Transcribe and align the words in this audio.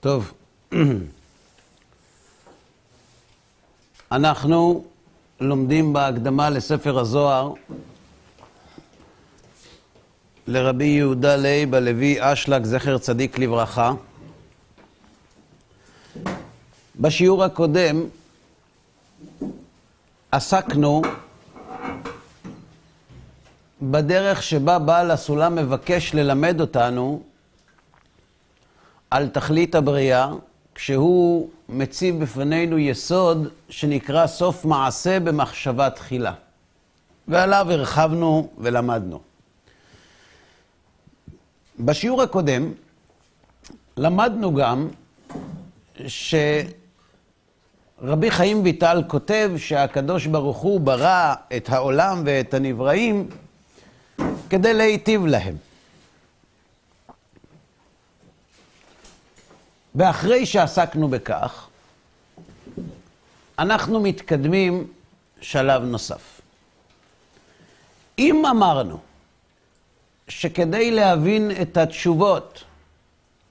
טוב, 0.00 0.32
אנחנו 4.12 4.84
לומדים 5.40 5.92
בהקדמה 5.92 6.50
לספר 6.50 6.98
הזוהר 6.98 7.52
לרבי 10.46 10.84
יהודה 10.84 11.36
לייב 11.36 11.74
הלוי 11.74 12.16
אשלג, 12.20 12.64
זכר 12.64 12.98
צדיק 12.98 13.38
לברכה. 13.38 13.92
בשיעור 17.00 17.44
הקודם 17.44 18.02
עסקנו 20.32 21.02
בדרך 23.82 24.42
שבה 24.42 24.78
בעל 24.78 25.10
הסולם 25.10 25.54
מבקש 25.54 26.14
ללמד 26.14 26.60
אותנו 26.60 27.22
על 29.10 29.28
תכלית 29.28 29.74
הבריאה, 29.74 30.28
כשהוא 30.74 31.48
מציב 31.68 32.22
בפנינו 32.22 32.78
יסוד 32.78 33.48
שנקרא 33.68 34.26
סוף 34.26 34.64
מעשה 34.64 35.20
במחשבה 35.20 35.90
תחילה. 35.90 36.32
ועליו 37.28 37.66
הרחבנו 37.70 38.48
ולמדנו. 38.58 39.20
בשיעור 41.80 42.22
הקודם 42.22 42.72
למדנו 43.96 44.54
גם 44.54 44.88
שרבי 46.06 46.70
חיים 48.30 48.62
ויטל 48.64 49.02
כותב 49.06 49.50
שהקדוש 49.56 50.26
ברוך 50.26 50.58
הוא 50.58 50.80
ברא 50.80 51.34
את 51.56 51.68
העולם 51.70 52.22
ואת 52.26 52.54
הנבראים 52.54 53.28
כדי 54.50 54.74
להיטיב 54.74 55.26
להם. 55.26 55.56
ואחרי 59.94 60.46
שעסקנו 60.46 61.08
בכך, 61.08 61.68
אנחנו 63.58 64.00
מתקדמים 64.00 64.86
שלב 65.40 65.82
נוסף. 65.82 66.40
אם 68.18 68.46
אמרנו 68.46 68.98
שכדי 70.28 70.90
להבין 70.90 71.50
את 71.62 71.76
התשובות 71.76 72.64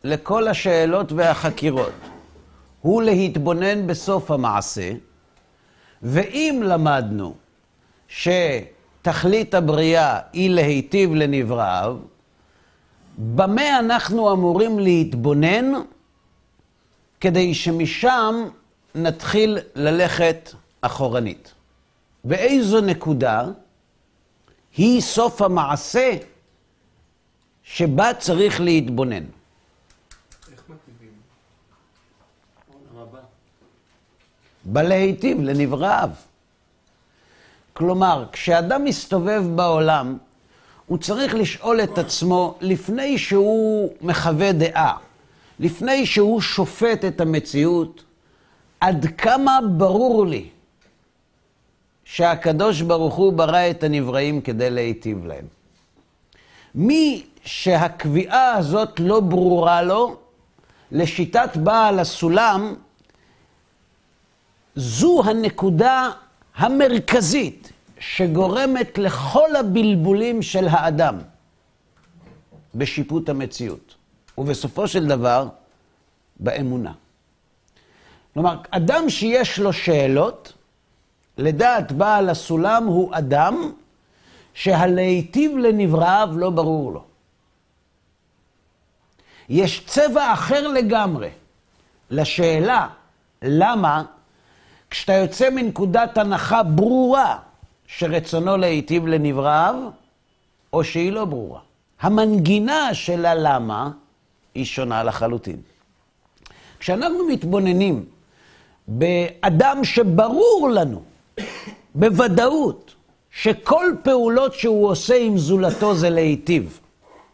לכל 0.03 0.47
השאלות 0.47 1.11
והחקירות 1.11 1.93
הוא 2.81 3.01
להתבונן 3.01 3.87
בסוף 3.87 4.31
המעשה, 4.31 4.91
ואם 6.03 6.61
למדנו 6.65 7.35
שתכלית 8.07 9.53
הבריאה 9.53 10.19
היא 10.33 10.49
להיטיב 10.49 11.13
לנבראיו, 11.13 11.97
במה 13.17 13.79
אנחנו 13.79 14.31
אמורים 14.33 14.79
להתבונן 14.79 15.71
כדי 17.21 17.53
שמשם 17.53 18.49
נתחיל 18.95 19.57
ללכת 19.75 20.51
אחורנית? 20.81 21.53
באיזו 22.23 22.81
נקודה 22.81 23.43
היא 24.77 25.01
סוף 25.01 25.41
המעשה 25.41 26.17
שבה 27.63 28.13
צריך 28.13 28.61
להתבונן. 28.61 29.23
בלהיטיב 34.65 35.41
לנבראיו. 35.41 36.09
כלומר, 37.73 38.25
כשאדם 38.31 38.85
מסתובב 38.85 39.43
בעולם, 39.55 40.17
הוא 40.85 40.97
צריך 40.97 41.35
לשאול 41.35 41.81
את 41.83 41.97
עצמו, 41.97 42.57
לפני 42.61 43.17
שהוא 43.17 43.93
מחווה 44.01 44.51
דעה, 44.51 44.97
לפני 45.59 46.05
שהוא 46.05 46.41
שופט 46.41 47.05
את 47.05 47.21
המציאות, 47.21 48.03
עד 48.79 49.05
כמה 49.17 49.59
ברור 49.77 50.25
לי 50.25 50.49
שהקדוש 52.03 52.81
ברוך 52.81 53.15
הוא 53.15 53.33
ברא 53.33 53.69
את 53.69 53.83
הנבראים 53.83 54.41
כדי 54.41 54.69
להיטיב 54.69 55.25
להם. 55.25 55.45
מי 56.75 57.25
שהקביעה 57.45 58.53
הזאת 58.53 58.99
לא 58.99 59.19
ברורה 59.19 59.81
לו, 59.81 60.17
לשיטת 60.91 61.57
בעל 61.57 61.99
הסולם, 61.99 62.75
זו 64.75 65.21
הנקודה 65.25 66.09
המרכזית 66.55 67.71
שגורמת 67.99 68.97
לכל 68.97 69.55
הבלבולים 69.55 70.41
של 70.41 70.67
האדם 70.67 71.17
בשיפוט 72.75 73.29
המציאות, 73.29 73.95
ובסופו 74.39 74.87
של 74.87 75.07
דבר, 75.07 75.47
באמונה. 76.39 76.91
כלומר, 78.33 78.57
אדם 78.71 79.09
שיש 79.09 79.59
לו 79.59 79.73
שאלות, 79.73 80.53
לדעת 81.37 81.91
בעל 81.91 82.29
הסולם 82.29 82.85
הוא 82.85 83.15
אדם 83.15 83.71
שהלהיטיב 84.53 85.57
לנבראיו 85.57 86.29
לא 86.35 86.49
ברור 86.49 86.91
לו. 86.91 87.03
יש 89.49 89.85
צבע 89.85 90.33
אחר 90.33 90.67
לגמרי 90.67 91.29
לשאלה 92.09 92.87
למה 93.41 94.03
כשאתה 94.89 95.13
יוצא 95.13 95.49
מנקודת 95.49 96.17
הנחה 96.17 96.63
ברורה 96.63 97.39
שרצונו 97.87 98.57
להיטיב 98.57 99.07
לנבראיו, 99.07 99.75
או 100.73 100.83
שהיא 100.83 101.11
לא 101.11 101.25
ברורה. 101.25 101.59
המנגינה 102.01 102.93
של 102.93 103.25
הלמה 103.25 103.91
היא 104.55 104.65
שונה 104.65 105.03
לחלוטין. 105.03 105.61
כשאנחנו 106.79 107.27
מתבוננים 107.27 108.05
באדם 108.87 109.83
שברור 109.83 110.69
לנו 110.73 111.03
בוודאות 111.95 112.95
שכל 113.31 113.85
פעולות 114.03 114.53
שהוא 114.53 114.89
עושה 114.89 115.15
עם 115.15 115.37
זולתו 115.37 115.95
זה 115.95 116.09
להיטיב, 116.09 116.79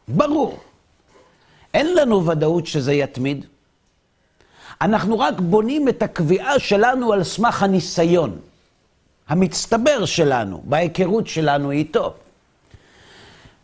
ברור. 0.07 0.59
אין 1.73 1.95
לנו 1.95 2.25
ודאות 2.25 2.67
שזה 2.67 2.93
יתמיד. 2.93 3.45
אנחנו 4.81 5.19
רק 5.19 5.39
בונים 5.39 5.89
את 5.89 6.01
הקביעה 6.01 6.59
שלנו 6.59 7.13
על 7.13 7.23
סמך 7.23 7.63
הניסיון 7.63 8.37
המצטבר 9.27 10.05
שלנו, 10.05 10.63
בהיכרות 10.65 11.27
שלנו 11.27 11.71
איתו. 11.71 12.13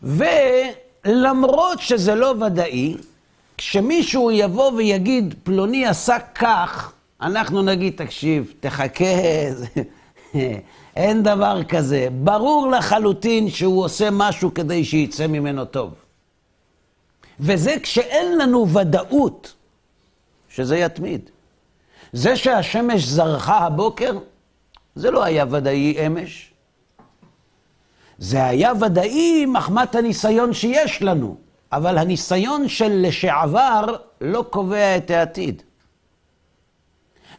ולמרות 0.02 1.80
שזה 1.80 2.14
לא 2.14 2.34
ודאי, 2.46 2.96
כשמישהו 3.62 4.30
יבוא 4.30 4.72
ויגיד, 4.72 5.34
פלוני 5.42 5.86
עשה 5.86 6.18
כך, 6.34 6.92
אנחנו 7.20 7.62
נגיד, 7.62 7.92
תקשיב, 7.96 8.52
תחכה, 8.60 9.04
אין 10.96 11.22
דבר 11.22 11.64
כזה. 11.64 12.08
ברור 12.12 12.70
לחלוטין 12.70 13.50
שהוא 13.50 13.84
עושה 13.84 14.08
משהו 14.12 14.54
כדי 14.54 14.84
שיצא 14.84 15.26
ממנו 15.26 15.64
טוב. 15.64 15.94
וזה 17.40 17.74
כשאין 17.82 18.38
לנו 18.38 18.68
ודאות 18.68 19.54
שזה 20.48 20.76
יתמיד. 20.76 21.30
זה 22.12 22.36
שהשמש 22.36 23.04
זרחה 23.04 23.58
הבוקר, 23.58 24.18
זה 24.94 25.10
לא 25.10 25.24
היה 25.24 25.44
ודאי 25.50 26.06
אמש. 26.06 26.52
זה 28.18 28.44
היה 28.44 28.72
ודאי 28.80 29.46
מחמת 29.46 29.94
הניסיון 29.94 30.52
שיש 30.52 31.02
לנו, 31.02 31.36
אבל 31.72 31.98
הניסיון 31.98 32.68
של 32.68 33.06
לשעבר 33.06 33.96
לא 34.20 34.44
קובע 34.50 34.96
את 34.96 35.10
העתיד. 35.10 35.62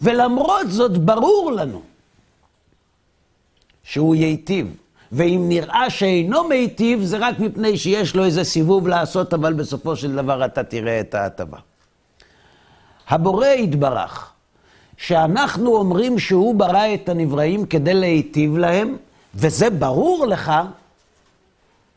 ולמרות 0.01 0.71
זאת 0.71 0.97
ברור 0.97 1.51
לנו 1.51 1.81
שהוא 3.83 4.15
ייטיב. 4.15 4.77
ואם 5.11 5.45
נראה 5.47 5.89
שאינו 5.89 6.43
מיטיב, 6.43 7.03
זה 7.03 7.17
רק 7.17 7.39
מפני 7.39 7.77
שיש 7.77 8.15
לו 8.15 8.25
איזה 8.25 8.43
סיבוב 8.43 8.87
לעשות, 8.87 9.33
אבל 9.33 9.53
בסופו 9.53 9.95
של 9.95 10.15
דבר 10.15 10.45
אתה 10.45 10.63
תראה 10.63 10.99
את 10.99 11.15
ההטבה. 11.15 11.57
הבורא 13.07 13.47
יתברך, 13.47 14.31
שאנחנו 14.97 15.75
אומרים 15.75 16.19
שהוא 16.19 16.55
ברא 16.55 16.93
את 16.93 17.09
הנבראים 17.09 17.65
כדי 17.65 17.93
להיטיב 17.93 18.57
להם, 18.57 18.97
וזה 19.35 19.69
ברור 19.69 20.25
לך, 20.27 20.51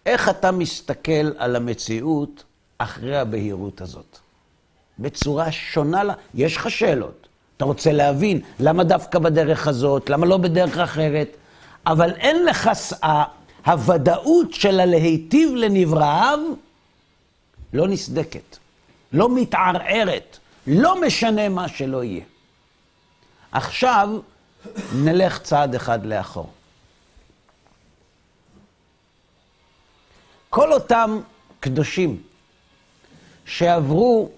איך 0.07 0.29
אתה 0.29 0.53
מסתכל 0.53 1.31
על 1.39 1.57
המציאות 1.57 2.45
אחרי 2.79 3.17
הבהירות 3.17 3.81
הזאת. 3.81 4.19
בצורה 4.99 5.53
שונה 5.53 6.05
לה, 6.05 6.15
יש 6.35 6.57
לך 6.57 6.71
שאלות. 6.71 7.27
אתה 7.57 7.65
רוצה 7.65 7.93
להבין 7.93 8.41
למה 8.61 8.85
דווקא 8.85 9.19
בדרך 9.19 9.67
הזאת, 9.67 10.11
למה 10.11 10.27
לא 10.27 10.37
בדרך 10.37 10.79
אחרת, 10.79 11.29
אבל 11.87 12.13
אין 12.13 12.45
לך, 12.45 12.71
הוודאות 13.67 14.55
של 14.55 14.81
הלהיטיב 14.81 15.55
לנבראיו 15.55 16.39
לא 17.73 17.89
נסדקת, 17.89 18.57
לא 19.13 19.35
מתערערת, 19.35 20.39
לא 20.67 21.01
משנה 21.01 21.49
מה 21.49 21.69
שלא 21.69 22.05
יהיה. 22.05 22.25
עכשיו 23.53 24.09
נלך 24.95 25.39
צעד 25.39 25.75
אחד 25.75 26.07
לאחור. 26.07 26.51
כל 30.57 30.73
אותם 30.73 31.19
קדושים 31.61 32.17
שעברו 33.45 34.29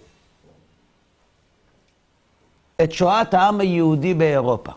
את 2.82 2.92
שואת 2.92 3.34
העם 3.34 3.60
היהודי 3.60 4.14
באירופה. 4.14 4.72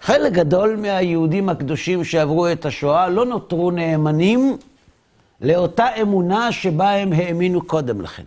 חלק 0.00 0.32
גדול 0.32 0.76
מהיהודים 0.76 1.48
הקדושים 1.48 2.04
שעברו 2.04 2.48
את 2.48 2.66
השואה 2.66 3.08
לא 3.08 3.24
נותרו 3.24 3.70
נאמנים 3.70 4.56
לאותה 5.40 5.86
אמונה 6.02 6.52
שבה 6.52 6.90
הם 6.90 7.12
האמינו 7.12 7.66
קודם 7.66 8.00
לכן. 8.00 8.24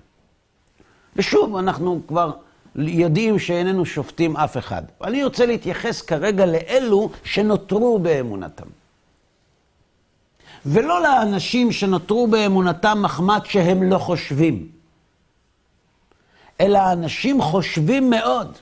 ושוב, 1.15 1.55
אנחנו 1.55 2.01
כבר 2.07 2.31
יודעים 2.75 3.39
שאיננו 3.39 3.85
שופטים 3.85 4.37
אף 4.37 4.57
אחד. 4.57 4.83
אני 5.03 5.23
רוצה 5.23 5.45
להתייחס 5.45 6.01
כרגע 6.01 6.45
לאלו 6.45 7.09
שנותרו 7.23 7.99
באמונתם. 7.99 8.67
ולא 10.65 11.01
לאנשים 11.03 11.71
שנותרו 11.71 12.27
באמונתם 12.27 13.01
מחמת 13.01 13.45
שהם 13.45 13.83
לא 13.83 13.97
חושבים, 13.97 14.71
אלא 16.61 16.79
אנשים 16.91 17.41
חושבים 17.41 18.09
מאוד, 18.09 18.57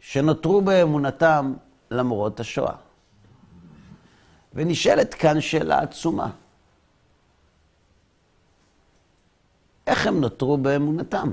שנותרו 0.00 0.60
באמונתם 0.60 1.54
למרות 1.90 2.40
השואה. 2.40 2.74
ונשאלת 4.54 5.14
כאן 5.14 5.40
שאלה 5.40 5.80
עצומה. 5.80 6.30
איך 9.86 10.06
הם 10.06 10.20
נותרו 10.20 10.56
באמונתם? 10.56 11.32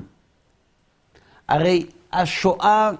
הרי 1.48 1.90
השואה 2.12 2.92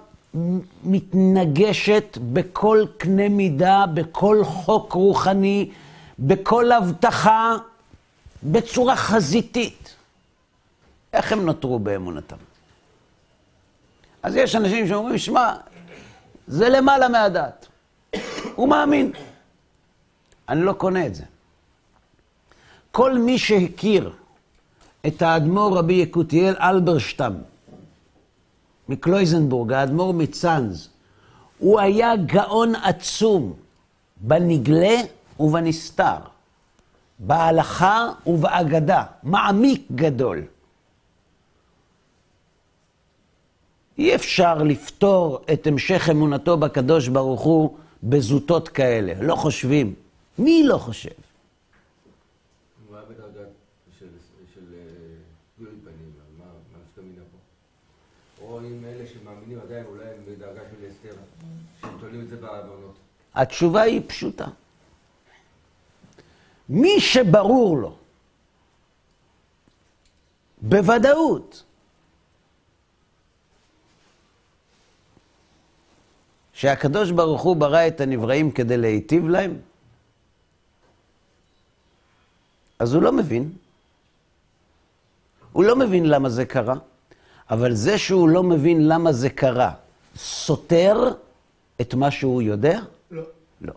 מתנגשת 0.84 2.18
בכל 2.34 2.86
קנה 2.98 3.30
מידה, 3.30 3.86
בכל 3.94 4.44
חוק 4.44 4.94
רוחני, 4.94 5.72
בכל 6.20 6.72
הבטחה, 6.72 7.56
בצורה 8.44 8.96
חזיתית. 8.96 9.96
איך 11.14 11.32
הם 11.32 11.46
נותרו 11.46 11.80
באמונתם? 11.80 12.36
אז 14.24 14.36
יש 14.36 14.56
אנשים 14.56 14.88
שאומרים, 14.88 15.18
שמע, 15.18 15.54
זה 16.48 16.70
למעלה 16.70 17.08
מהדעת. 17.08 17.68
הוא 18.56 18.70
מאמין. 18.70 19.12
אני 20.50 20.62
לא 20.62 20.74
קונה 20.74 21.06
את 21.06 21.16
זה. 21.16 21.24
כל 22.92 23.18
מי 23.18 23.38
שהכיר 23.38 24.12
את 25.08 25.22
האדמו"ר 25.22 25.78
רבי 25.78 25.94
יקותיאל 25.94 26.56
אלברשטם 26.60 27.34
מקלויזנבורג, 28.90 29.74
האדמו"ר 29.74 30.14
מצאנז, 30.14 30.90
הוא 31.60 31.80
היה 31.80 32.16
גאון 32.16 32.76
עצום 32.76 33.54
בנגלה 34.18 34.98
ובנסתר, 35.40 36.18
בהלכה 37.20 38.10
ובאגדה, 38.26 39.04
מעמיק 39.24 39.82
גדול. 39.96 40.44
אי 43.98 44.16
אפשר 44.16 44.64
לפתור 44.64 45.40
את 45.54 45.68
המשך 45.68 46.10
אמונתו 46.12 46.58
בקדוש 46.58 47.08
ברוך 47.08 47.42
הוא 47.42 47.78
בזוטות 48.04 48.70
כאלה, 48.70 49.14
לא 49.22 49.36
חושבים. 49.36 49.94
מי 50.40 50.64
לא 50.66 50.78
חושב? 50.78 51.10
הוא 52.90 52.96
היה 52.96 53.06
בדרגה 53.06 53.50
של 54.00 54.06
גילוי 55.58 55.74
אה, 55.74 55.80
פנים, 55.84 56.12
מה 56.40 56.46
נפקא 56.82 57.02
מינה 57.02 57.22
פה? 57.32 58.46
או 58.46 58.60
אם 58.60 58.86
אלה 58.86 59.06
עדיין, 59.70 59.86
אולי 59.86 60.06
בדרגה 60.28 60.62
של 60.72 60.88
אסתר, 60.92 61.16
שהם 61.82 61.98
תולים 62.00 62.22
את 62.22 62.30
זה 62.30 62.38
בעוונות. 62.38 62.96
התשובה 63.36 63.82
היא 63.82 64.02
פשוטה. 64.08 64.48
מי 66.70 67.00
שברור 67.00 67.78
לו, 67.78 67.98
בוודאות, 70.62 71.64
שהקדוש 76.54 77.12
ברוך 77.12 77.42
הוא 77.42 77.56
ברא 77.56 77.88
את 77.88 78.02
הנבראים 78.02 78.52
כדי 78.52 78.78
להיטיב 78.78 79.28
להם, 79.28 79.58
אז 82.80 82.94
הוא 82.94 83.04
לא 83.04 83.12
מבין. 83.12 83.54
הוא 85.52 85.64
לא 85.64 85.76
מבין 85.76 86.06
למה 86.06 86.30
זה 86.30 86.46
קרה, 86.46 86.76
אבל 87.52 87.74
זה 87.74 87.98
שהוא 87.98 88.30
לא 88.30 88.44
מבין 88.44 88.88
למה 88.88 89.12
זה 89.12 89.30
קרה, 89.30 89.72
סותר 90.16 91.12
את 91.82 91.94
מה 91.94 92.12
שהוא 92.12 92.42
יודע? 92.42 92.80
לא. 93.12 93.22
לא. 93.62 93.74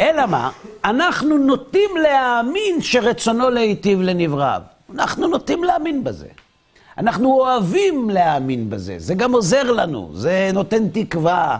אלא 0.00 0.26
מה? 0.26 0.50
אנחנו 0.84 1.38
נוטים 1.38 1.90
להאמין 2.02 2.82
שרצונו 2.82 3.50
להיטיב 3.50 4.00
לנבראיו. 4.00 4.62
אנחנו 4.94 5.26
נוטים 5.28 5.64
להאמין 5.64 6.04
בזה. 6.04 6.28
אנחנו 6.98 7.32
אוהבים 7.32 8.10
להאמין 8.10 8.70
בזה, 8.70 8.94
זה 8.98 9.14
גם 9.14 9.34
עוזר 9.34 9.72
לנו, 9.72 10.10
זה 10.14 10.50
נותן 10.52 10.88
תקווה, 10.88 11.58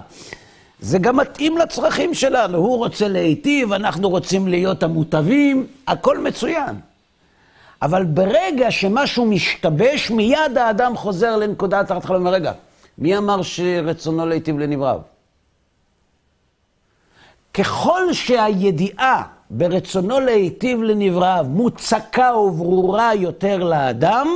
זה 0.80 0.98
גם 0.98 1.16
מתאים 1.16 1.58
לצרכים 1.58 2.14
שלנו. 2.14 2.58
הוא 2.58 2.78
רוצה 2.78 3.08
להיטיב, 3.08 3.72
אנחנו 3.72 4.10
רוצים 4.10 4.48
להיות 4.48 4.82
המוטבים, 4.82 5.66
הכל 5.86 6.18
מצוין. 6.18 6.76
אבל 7.84 8.04
ברגע 8.04 8.70
שמשהו 8.70 9.26
משתבש, 9.26 10.10
מיד 10.10 10.58
האדם 10.58 10.96
חוזר 10.96 11.36
לנקודת 11.36 11.90
ההתחלה 11.90 12.16
ואומר, 12.16 12.30
רגע, 12.30 12.52
מי 12.98 13.18
אמר 13.18 13.42
שרצונו 13.42 14.26
להיטיב 14.26 14.58
לנבריו? 14.58 15.00
ככל 17.54 18.12
שהידיעה 18.12 19.22
ברצונו 19.50 20.20
להיטיב 20.20 20.82
לנבריו 20.82 21.46
מוצקה 21.48 22.36
וברורה 22.36 23.14
יותר 23.14 23.64
לאדם, 23.64 24.28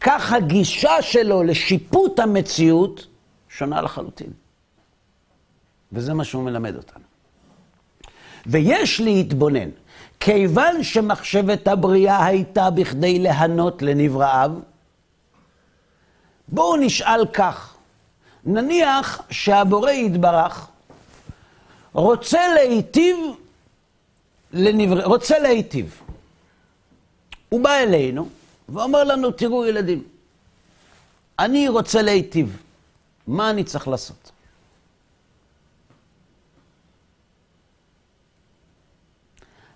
כך 0.00 0.32
הגישה 0.32 1.02
שלו 1.02 1.42
לשיפוט 1.42 2.18
המציאות 2.18 3.06
שונה 3.48 3.82
לחלוטין. 3.82 4.30
וזה 5.92 6.14
מה 6.14 6.24
שהוא 6.24 6.42
מלמד 6.42 6.76
אותנו. 6.76 7.04
ויש 8.46 9.00
להתבונן, 9.00 9.68
כיוון 10.20 10.84
שמחשבת 10.84 11.68
הבריאה 11.68 12.24
הייתה 12.26 12.70
בכדי 12.70 13.18
להנות 13.18 13.82
לנבראיו, 13.82 14.50
בואו 16.48 16.76
נשאל 16.76 17.26
כך, 17.32 17.74
נניח 18.44 19.22
שהבורא 19.30 19.90
יתברך 19.90 20.66
רוצה 21.92 22.40
להיטיב, 22.54 23.16
לנבר... 24.52 25.04
רוצה 25.04 25.38
להיטיב. 25.38 26.02
הוא 27.48 27.60
בא 27.60 27.74
אלינו 27.74 28.28
ואומר 28.68 29.04
לנו, 29.04 29.30
תראו 29.30 29.66
ילדים, 29.66 30.02
אני 31.38 31.68
רוצה 31.68 32.02
להיטיב, 32.02 32.62
מה 33.26 33.50
אני 33.50 33.64
צריך 33.64 33.88
לעשות? 33.88 34.29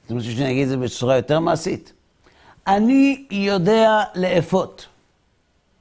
אתם 0.06 0.14
רוצים 0.14 0.30
שאני 0.30 0.50
אגיד 0.50 0.62
את 0.62 0.68
זה 0.68 0.76
בצורה 0.76 1.16
יותר 1.16 1.40
מעשית? 1.40 1.92
אני 2.66 3.26
יודע 3.30 4.02
לאפות 4.14 4.86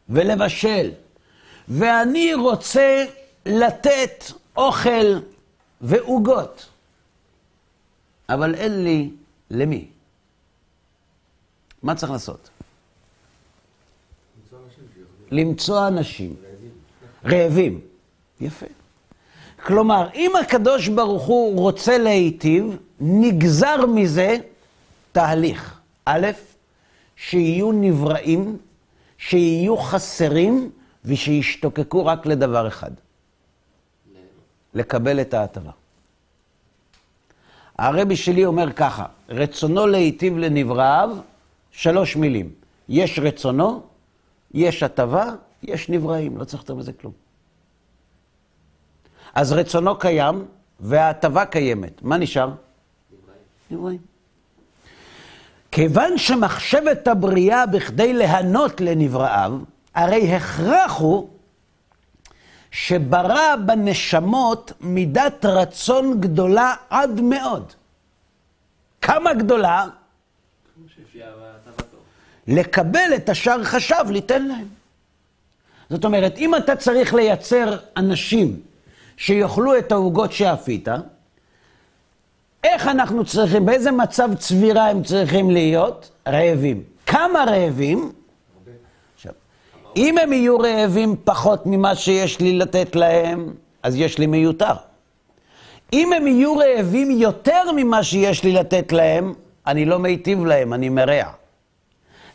ולבשל, 0.09 0.91
ואני 1.67 2.33
רוצה 2.33 3.05
לתת 3.45 4.23
אוכל 4.57 5.19
ועוגות, 5.81 6.69
אבל 8.29 8.55
אין 8.55 8.83
לי 8.83 9.09
למי. 9.51 9.87
מה 11.83 11.95
צריך 11.95 12.11
לעשות? 12.11 12.49
למצוא 15.31 15.87
אנשים. 15.87 16.35
רעבים. 17.25 17.81
יפה. 18.41 18.65
כלומר, 19.65 20.09
אם 20.15 20.31
הקדוש 20.41 20.87
ברוך 20.87 21.23
הוא 21.23 21.59
רוצה 21.59 21.97
להיטיב, 21.97 22.77
נגזר 22.99 23.85
מזה 23.85 24.37
תהליך. 25.11 25.79
א', 26.05 26.27
שיהיו 27.15 27.71
נבראים, 27.71 28.57
שיהיו 29.17 29.77
חסרים 29.77 30.69
ושישתוקקו 31.05 32.05
רק 32.05 32.25
לדבר 32.25 32.67
אחד. 32.67 32.91
לקבל 34.73 35.21
את 35.21 35.33
ההטבה. 35.33 35.71
הרבי 37.77 38.15
שלי 38.15 38.45
אומר 38.45 38.71
ככה, 38.71 39.05
רצונו 39.29 39.87
להיטיב 39.87 40.37
לנבראיו, 40.37 41.09
שלוש 41.71 42.15
מילים. 42.15 42.49
יש 42.89 43.19
רצונו, 43.19 43.81
יש 44.53 44.83
הטבה, 44.83 45.25
יש 45.63 45.89
נבראים, 45.89 46.37
לא 46.37 46.43
צריך 46.43 46.63
יותר 46.63 46.75
מזה 46.75 46.93
כלום. 46.93 47.22
אז 49.33 49.51
רצונו 49.51 49.99
קיים 49.99 50.45
וההטבה 50.79 51.45
קיימת. 51.45 52.01
מה 52.01 52.17
נשאר? 52.17 52.49
נבראים. 53.71 53.99
כיוון 55.71 56.17
שמחשבת 56.17 57.07
הבריאה 57.07 57.65
בכדי 57.65 58.13
להנות 58.13 58.81
לנבראיו, 58.81 59.51
הרי 59.95 60.35
הכרח 60.35 60.99
הוא 60.99 61.29
שברא 62.71 63.55
בנשמות 63.65 64.71
מידת 64.81 65.45
רצון 65.45 66.21
גדולה 66.21 66.75
עד 66.89 67.21
מאוד. 67.21 67.73
כמה 69.01 69.33
גדולה? 69.33 69.85
לקבל 72.47 73.11
את 73.15 73.29
השאר 73.29 73.63
חשב 73.63 74.05
ליתן 74.09 74.45
להם. 74.45 74.67
זאת 75.89 76.05
אומרת, 76.05 76.37
אם 76.37 76.55
אתה 76.55 76.75
צריך 76.75 77.13
לייצר 77.13 77.77
אנשים 77.97 78.61
שיאכלו 79.17 79.77
את 79.77 79.91
העוגות 79.91 80.31
שאפית, 80.31 80.87
איך 82.63 82.87
אנחנו 82.87 83.25
צריכים, 83.25 83.65
באיזה 83.65 83.91
מצב 83.91 84.29
צבירה 84.39 84.89
הם 84.89 85.03
צריכים 85.03 85.49
להיות? 85.51 86.09
רעבים. 86.27 86.83
כמה 87.05 87.43
רעבים? 87.47 88.11
עכשיו, 89.15 89.33
אם 89.95 90.17
הם 90.17 90.33
יהיו 90.33 90.59
רעבים 90.59 91.15
פחות 91.23 91.65
ממה 91.65 91.95
שיש 91.95 92.39
לי 92.39 92.57
לתת 92.57 92.95
להם, 92.95 93.53
אז 93.83 93.95
יש 93.95 94.17
לי 94.17 94.25
מיותר. 94.25 94.73
אם 95.93 96.13
הם 96.13 96.27
יהיו 96.27 96.57
רעבים 96.57 97.11
יותר 97.11 97.71
ממה 97.75 98.03
שיש 98.03 98.43
לי 98.43 98.51
לתת 98.51 98.91
להם, 98.91 99.33
אני 99.67 99.85
לא 99.85 99.99
מיטיב 99.99 100.45
להם, 100.45 100.73
אני 100.73 100.89
מרע. 100.89 101.23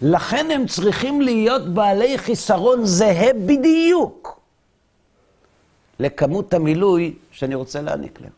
לכן 0.02 0.47
הם 0.50 0.66
צריכים 0.66 1.20
להיות 1.20 1.75
בעלי 1.75 2.18
חיסרון 2.18 2.85
זהה 2.85 3.32
בדיוק 3.32 4.38
לכמות 6.00 6.54
המילוי 6.54 7.14
שאני 7.30 7.54
רוצה 7.54 7.80
להעניק 7.80 8.20
להם. 8.20 8.30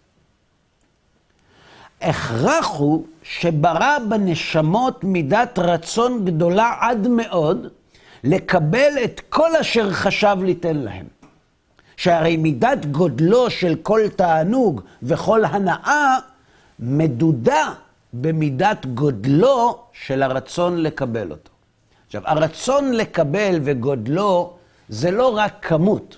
הכרח 2.00 2.66
הוא 2.66 3.06
שברא 3.22 3.98
בנשמות 4.08 5.04
מידת 5.04 5.58
רצון 5.58 6.24
גדולה 6.24 6.74
עד 6.80 7.08
מאוד 7.08 7.66
לקבל 8.24 8.92
את 9.04 9.20
כל 9.28 9.56
אשר 9.56 9.92
חשב 9.92 10.36
ליתן 10.42 10.76
להם. 10.76 11.06
שהרי 12.00 12.36
מידת 12.36 12.86
גודלו 12.86 13.50
של 13.50 13.74
כל 13.82 14.00
תענוג 14.16 14.80
וכל 15.02 15.44
הנאה 15.44 16.16
מדודה 16.78 17.72
במידת 18.12 18.86
גודלו 18.86 19.78
של 19.92 20.22
הרצון 20.22 20.82
לקבל 20.82 21.30
אותו. 21.30 21.50
עכשיו, 22.06 22.22
הרצון 22.24 22.92
לקבל 22.92 23.58
וגודלו 23.62 24.56
זה 24.88 25.10
לא 25.10 25.36
רק 25.36 25.52
כמות, 25.62 26.16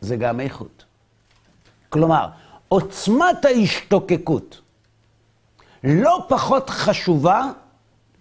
זה 0.00 0.16
גם 0.16 0.40
איכות. 0.40 0.84
כלומר, 1.88 2.28
עוצמת 2.68 3.44
ההשתוקקות 3.44 4.60
לא 5.84 6.26
פחות 6.28 6.70
חשובה 6.70 7.50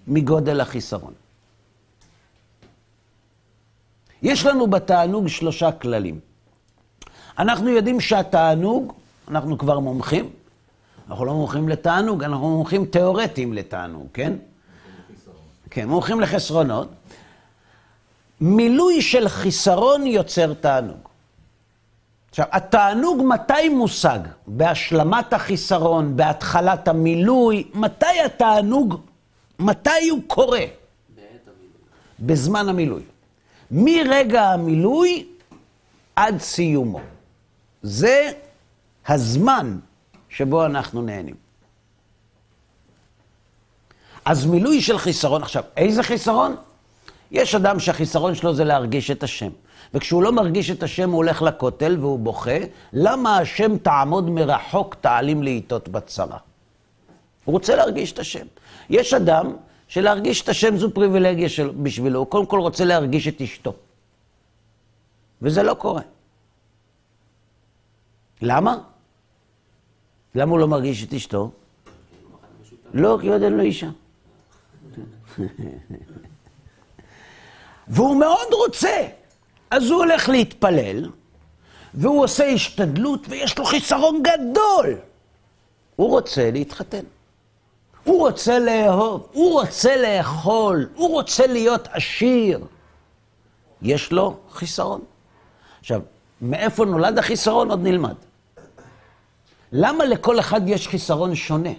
מגודל 0.08 0.62
החיסרון. 0.62 1.14
יש 4.22 4.46
לנו 4.46 4.68
בתענוג 4.68 5.28
שלושה 5.28 5.72
כללים. 5.72 6.20
אנחנו 7.40 7.70
יודעים 7.70 8.00
שהתענוג, 8.02 8.94
אנחנו 9.28 9.58
כבר 9.58 9.80
מומחים, 9.80 10.30
אנחנו 11.10 11.26
לא 11.26 11.34
מומחים 11.34 11.70
לתענוג, 11.70 12.24
אנחנו 12.24 12.50
מומחים 12.50 12.86
תיאורטיים 12.86 13.54
לתענוג, 13.54 14.08
כן? 14.14 14.34
כן, 15.70 15.88
מומחים 15.88 16.20
לחסרונות. 16.20 16.88
מילוי 18.42 19.02
של 19.02 19.30
חיסרון 19.30 20.08
יוצר 20.08 20.54
תענוג. 20.54 21.07
עכשיו, 22.30 22.46
התענוג 22.52 23.22
מתי 23.26 23.70
מושג? 23.70 24.20
בהשלמת 24.48 25.34
החיסרון, 25.34 26.18
בהתחלת 26.18 26.88
המילוי. 26.88 27.64
מתי 27.74 28.20
התענוג, 28.26 29.02
מתי 29.60 30.10
הוא 30.10 30.22
קורה? 30.28 30.66
בזמן 32.20 32.70
המילוי. 32.70 33.02
מרגע 33.72 34.44
המילוי 34.44 35.28
עד 36.16 36.40
סיומו. 36.40 37.00
זה 37.82 38.32
הזמן 39.08 39.80
שבו 40.30 40.66
אנחנו 40.66 41.02
נהנים. 41.02 41.36
אז 44.26 44.46
מילוי 44.46 44.82
של 44.82 44.98
חיסרון, 44.98 45.44
עכשיו, 45.44 45.64
איזה 45.78 46.04
חיסרון? 46.04 46.56
יש 47.32 47.56
אדם 47.56 47.80
שהחיסרון 47.80 48.36
שלו 48.36 48.56
זה 48.56 48.64
להרגיש 48.64 49.12
את 49.12 49.24
השם. 49.24 49.50
וכשהוא 49.94 50.24
לא 50.24 50.32
מרגיש 50.32 50.72
את 50.72 50.84
השם, 50.84 51.10
הוא 51.10 51.18
הולך 51.18 51.42
לכותל 51.42 51.98
והוא 52.00 52.20
בוכה, 52.20 52.58
למה 52.94 53.38
השם 53.38 53.78
תעמוד 53.78 54.30
מרחוק 54.30 54.96
תעלים 54.96 55.44
לעיתות 55.44 55.90
בצרה? 55.90 56.38
הוא 57.46 57.54
רוצה 57.54 57.76
להרגיש 57.76 58.12
את 58.12 58.20
השם. 58.20 58.46
יש 58.90 59.14
אדם 59.14 59.54
שלהרגיש 59.88 60.42
את 60.42 60.50
השם 60.50 60.78
זו 60.78 60.94
פריבילגיה 60.94 61.50
של, 61.50 61.70
בשבילו, 61.70 62.20
הוא 62.20 62.28
קודם 62.28 62.46
כל 62.46 62.60
רוצה 62.60 62.86
להרגיש 62.86 63.28
את 63.28 63.42
אשתו. 63.42 63.74
וזה 65.42 65.64
לא 65.64 65.74
קורה. 65.74 66.02
למה? 68.42 68.78
למה 70.36 70.52
הוא 70.52 70.60
לא 70.60 70.68
מרגיש 70.68 71.04
את 71.04 71.14
אשתו? 71.14 71.52
לא, 72.94 73.18
כי 73.22 73.28
עוד 73.28 73.42
אין 73.42 73.54
לו 73.54 73.64
אישה. 73.64 73.90
והוא 77.88 78.16
מאוד 78.20 78.54
רוצה. 78.66 79.08
אז 79.72 79.90
הוא 79.90 79.98
הולך 79.98 80.30
להתפלל, 80.30 81.10
והוא 81.94 82.24
עושה 82.24 82.46
השתדלות, 82.46 83.26
ויש 83.30 83.58
לו 83.58 83.66
חיסרון 83.66 84.24
גדול. 84.24 84.96
הוא 85.96 86.10
רוצה 86.10 86.52
להתחתן. 86.52 87.04
הוא 88.04 88.20
רוצה 88.20 88.60
לאהוב, 88.60 89.28
הוא 89.32 89.52
רוצה 89.52 89.96
לאכול, 90.02 90.90
הוא 90.96 91.10
רוצה 91.10 91.48
להיות 91.48 91.88
עשיר. 91.92 92.60
יש 93.82 94.12
לו 94.12 94.38
חיסרון. 94.52 95.02
עכשיו, 95.80 96.02
מאיפה 96.42 96.86
נולד 96.86 97.18
החיסרון? 97.18 97.72
עוד 97.72 97.84
נלמד. 97.84 98.16
למה 99.72 100.06
לכל 100.06 100.40
אחד 100.40 100.62
יש 100.66 100.88
חיסרון 100.88 101.36
שונה? 101.36 101.70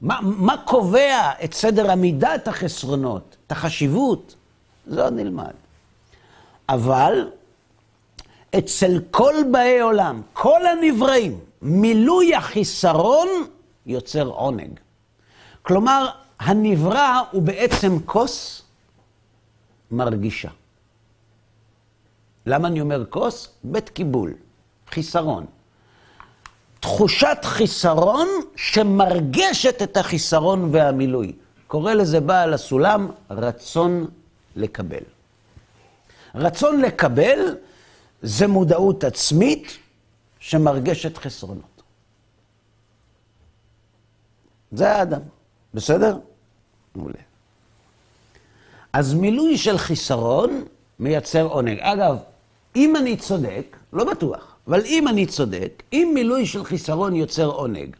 מה, 0.00 0.18
מה 0.22 0.56
קובע 0.64 1.30
את 1.44 1.54
סדר 1.54 1.90
עמידת 1.90 2.48
החסרונות, 2.48 3.36
את 3.46 3.52
החשיבות? 3.52 4.34
זה 4.86 5.04
עוד 5.04 5.12
נלמד. 5.12 5.52
אבל 6.70 7.30
אצל 8.58 9.00
כל 9.10 9.34
באי 9.52 9.80
עולם, 9.80 10.22
כל 10.32 10.66
הנבראים, 10.66 11.40
מילוי 11.62 12.34
החיסרון 12.34 13.28
יוצר 13.86 14.26
עונג. 14.26 14.80
כלומר, 15.62 16.08
הנברא 16.40 17.22
הוא 17.30 17.42
בעצם 17.42 17.98
כוס 18.04 18.62
מרגישה. 19.90 20.48
למה 22.46 22.68
אני 22.68 22.80
אומר 22.80 23.04
כוס? 23.10 23.48
בית 23.64 23.88
קיבול, 23.88 24.34
חיסרון. 24.90 25.46
תחושת 26.80 27.38
חיסרון 27.42 28.28
שמרגשת 28.56 29.82
את 29.82 29.96
החיסרון 29.96 30.68
והמילוי. 30.72 31.32
קורא 31.66 31.92
לזה 31.94 32.20
בעל 32.20 32.54
הסולם 32.54 33.08
רצון 33.30 34.06
לקבל. 34.56 35.19
רצון 36.34 36.80
לקבל 36.80 37.56
זה 38.22 38.46
מודעות 38.46 39.04
עצמית 39.04 39.78
שמרגשת 40.38 41.16
חסרונות. 41.16 41.82
זה 44.72 44.92
האדם, 44.92 45.20
בסדר? 45.74 46.18
מעולה. 46.94 47.14
אז 48.92 49.14
מילוי 49.14 49.58
של 49.58 49.78
חיסרון 49.78 50.64
מייצר 50.98 51.42
עונג. 51.42 51.78
אגב, 51.80 52.16
אם 52.76 52.96
אני 52.96 53.16
צודק, 53.16 53.76
לא 53.92 54.04
בטוח, 54.04 54.56
אבל 54.66 54.84
אם 54.84 55.08
אני 55.08 55.26
צודק, 55.26 55.82
אם 55.92 56.10
מילוי 56.14 56.46
של 56.46 56.64
חיסרון 56.64 57.16
יוצר 57.16 57.46
עונג, 57.46 57.96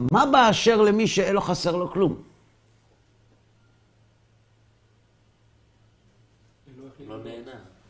מה 0.00 0.26
באשר 0.26 0.82
למי 0.82 1.06
שאין 1.06 1.34
לו 1.34 1.40
חסר 1.40 1.76
לו 1.76 1.90
כלום? 1.90 2.22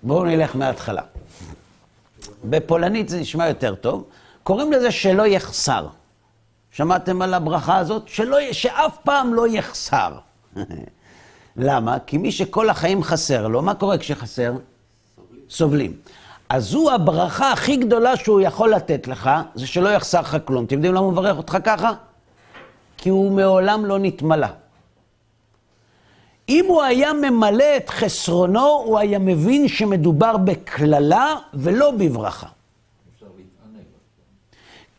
בואו 0.02 0.24
נלך 0.24 0.56
מההתחלה. 0.56 1.02
בפולנית 2.44 3.08
זה 3.08 3.20
נשמע 3.20 3.48
יותר 3.48 3.74
טוב. 3.74 4.04
קוראים 4.42 4.72
לזה 4.72 4.90
שלא 4.90 5.26
יחסר. 5.26 5.86
שמעתם 6.70 7.22
על 7.22 7.34
הברכה 7.34 7.78
הזאת? 7.78 8.08
שלא, 8.08 8.38
שאף 8.52 8.96
פעם 9.04 9.34
לא 9.34 9.46
יחסר. 9.48 10.18
למה? 11.56 11.98
כי 12.06 12.18
מי 12.18 12.32
שכל 12.32 12.70
החיים 12.70 13.02
חסר 13.02 13.48
לו, 13.48 13.62
מה 13.62 13.74
קורה 13.74 13.98
כשחסר? 13.98 14.52
סובלים. 14.52 15.42
סובלים. 15.50 15.96
אז 16.48 16.64
זו 16.64 16.90
הברכה 16.90 17.52
הכי 17.52 17.76
גדולה 17.76 18.16
שהוא 18.16 18.40
יכול 18.40 18.74
לתת 18.74 19.08
לך, 19.08 19.30
זה 19.54 19.66
שלא 19.66 19.88
יחסר 19.88 20.20
לך 20.20 20.36
כלום. 20.44 20.64
אתם 20.64 20.74
יודעים 20.74 20.94
למה 20.94 21.04
הוא 21.04 21.12
מברך 21.12 21.36
אותך 21.36 21.56
ככה? 21.64 21.90
כי 22.96 23.08
הוא 23.08 23.32
מעולם 23.32 23.84
לא 23.84 23.98
נתמלא. 23.98 24.46
אם 26.48 26.64
הוא 26.68 26.82
היה 26.82 27.12
ממלא 27.12 27.76
את 27.76 27.90
חסרונו, 27.90 28.68
הוא 28.68 28.98
היה 28.98 29.18
מבין 29.18 29.68
שמדובר 29.68 30.36
בקללה 30.36 31.36
ולא 31.54 31.90
בברכה. 31.90 32.48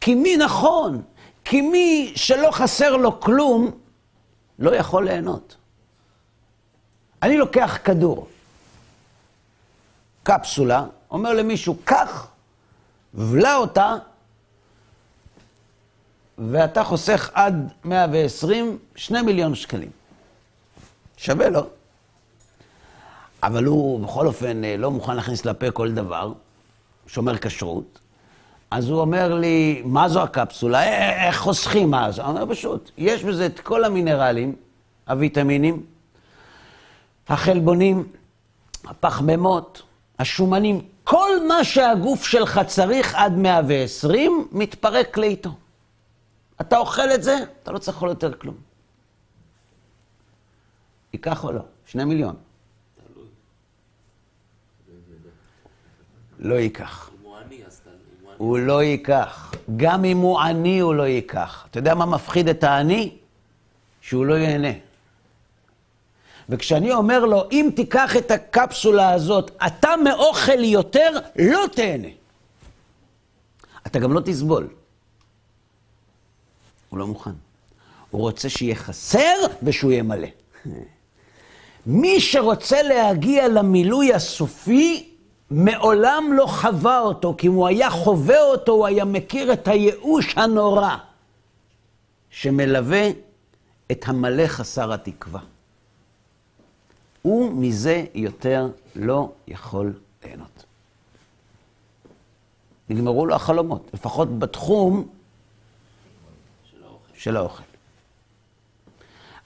כי 0.01 0.15
מי 0.15 0.37
נכון? 0.37 1.01
כי 1.45 1.61
מי 1.61 2.11
שלא 2.15 2.51
חסר 2.51 2.95
לו 2.95 3.19
כלום, 3.19 3.71
לא 4.59 4.75
יכול 4.75 5.05
ליהנות. 5.05 5.55
אני 7.23 7.37
לוקח 7.37 7.77
כדור, 7.83 8.27
קפסולה, 10.23 10.85
אומר 11.11 11.33
למישהו, 11.33 11.77
קח, 11.83 12.27
בלע 13.13 13.55
אותה, 13.55 13.95
ואתה 16.37 16.83
חוסך 16.83 17.29
עד 17.33 17.73
120, 17.83 18.77
2 18.95 19.25
מיליון 19.25 19.55
שקלים. 19.55 19.89
שווה 21.23 21.49
לו. 21.49 21.61
אבל 23.43 23.65
הוא 23.65 23.99
בכל 23.99 24.27
אופן 24.27 24.63
אה, 24.63 24.77
לא 24.77 24.91
מוכן 24.91 25.15
להכניס 25.15 25.45
לפה 25.45 25.71
כל 25.71 25.91
דבר, 25.91 26.33
שומר 27.07 27.37
כשרות. 27.37 27.99
אז 28.71 28.89
הוא 28.89 28.99
אומר 29.01 29.33
לי, 29.33 29.81
מה 29.85 30.09
זו 30.09 30.23
הקפסולה? 30.23 30.79
אה, 30.79 30.87
אה, 30.87 31.27
איך 31.27 31.37
חוסכים 31.37 31.91
מה 31.91 32.11
זה? 32.11 32.21
הוא 32.21 32.29
אומר, 32.29 32.55
פשוט, 32.55 32.91
יש 32.97 33.23
בזה 33.23 33.45
את 33.45 33.59
כל 33.59 33.83
המינרלים, 33.83 34.55
הוויטמינים, 35.07 35.85
החלבונים, 37.27 38.07
הפחמימות, 38.85 39.81
השומנים, 40.19 40.81
כל 41.03 41.29
מה 41.47 41.63
שהגוף 41.63 42.23
שלך 42.23 42.61
צריך 42.67 43.15
עד 43.15 43.33
120, 43.37 44.47
מתפרק 44.51 45.17
לאיתו. 45.17 45.49
אתה 46.61 46.77
אוכל 46.77 47.11
את 47.15 47.23
זה, 47.23 47.37
אתה 47.63 47.71
לא 47.71 47.77
צריך 47.77 47.97
לאכול 47.97 48.09
יותר 48.09 48.33
כלום. 48.33 48.72
ייקח 51.13 51.43
או 51.43 51.51
לא? 51.51 51.61
שני 51.85 52.05
מיליון. 52.05 52.35
לא 56.39 56.55
ייקח. 56.55 57.09
הוא 58.37 58.59
לא 58.59 58.83
ייקח. 58.83 59.53
גם 59.77 60.05
אם 60.05 60.17
הוא 60.17 60.39
עני, 60.39 60.79
הוא 60.79 60.95
לא 60.95 61.03
ייקח. 61.03 61.67
אתה 61.71 61.79
יודע 61.79 61.95
מה 61.95 62.05
מפחיד 62.05 62.47
את 62.47 62.63
העני? 62.63 63.17
שהוא 64.01 64.25
לא 64.25 64.33
ייהנה. 64.33 64.73
וכשאני 66.49 66.91
אומר 66.91 67.25
לו, 67.25 67.43
אם 67.51 67.69
תיקח 67.75 68.17
את 68.17 68.31
הקפסולה 68.31 69.13
הזאת, 69.13 69.51
אתה 69.67 69.89
מאוכל 70.03 70.63
יותר, 70.63 71.09
לא 71.39 71.65
תהנה. 71.75 72.07
אתה 73.87 73.99
גם 73.99 74.13
לא 74.13 74.21
תסבול. 74.25 74.67
הוא 76.89 76.99
לא 76.99 77.07
מוכן. 77.07 77.31
הוא 78.09 78.21
רוצה 78.21 78.49
שיהיה 78.49 78.75
חסר 78.75 79.35
ושהוא 79.63 79.91
יהיה 79.91 80.03
מלא. 80.03 80.27
מי 81.85 82.21
שרוצה 82.21 82.81
להגיע 82.81 83.47
למילוי 83.47 84.13
הסופי, 84.13 85.09
מעולם 85.51 86.33
לא 86.35 86.45
חווה 86.45 86.99
אותו, 86.99 87.35
כי 87.37 87.47
אם 87.47 87.53
הוא 87.53 87.67
היה 87.67 87.89
חווה 87.89 88.41
אותו, 88.41 88.71
הוא 88.71 88.85
היה 88.85 89.05
מכיר 89.05 89.53
את 89.53 89.67
הייאוש 89.67 90.37
הנורא 90.37 90.97
שמלווה 92.29 93.09
את 93.91 94.07
המלא 94.07 94.47
חסר 94.47 94.93
התקווה. 94.93 95.39
הוא 97.21 97.51
מזה 97.53 98.05
יותר 98.13 98.67
לא 98.95 99.31
יכול 99.47 99.93
ליהנות. 100.23 100.63
נגמרו 102.89 103.25
לו 103.25 103.35
החלומות, 103.35 103.89
לפחות 103.93 104.39
בתחום 104.39 105.07
של 106.71 106.83
האוכל. 106.83 107.13
של 107.13 107.37
האוכל. 107.37 107.63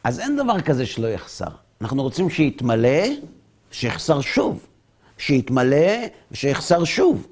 אז 0.04 0.20
אין 0.20 0.38
דבר 0.38 0.62
כזה 0.62 0.86
שלא 0.86 1.08
יחסר. 1.08 1.67
אנחנו 1.82 2.04
רוצים 2.04 2.30
שיתמלא, 2.30 3.08
שיחסר 3.72 4.22
שוב. 4.22 4.66
שיתמלא 5.18 5.88
ושיחסר 6.32 6.84
שוב. 6.84 7.28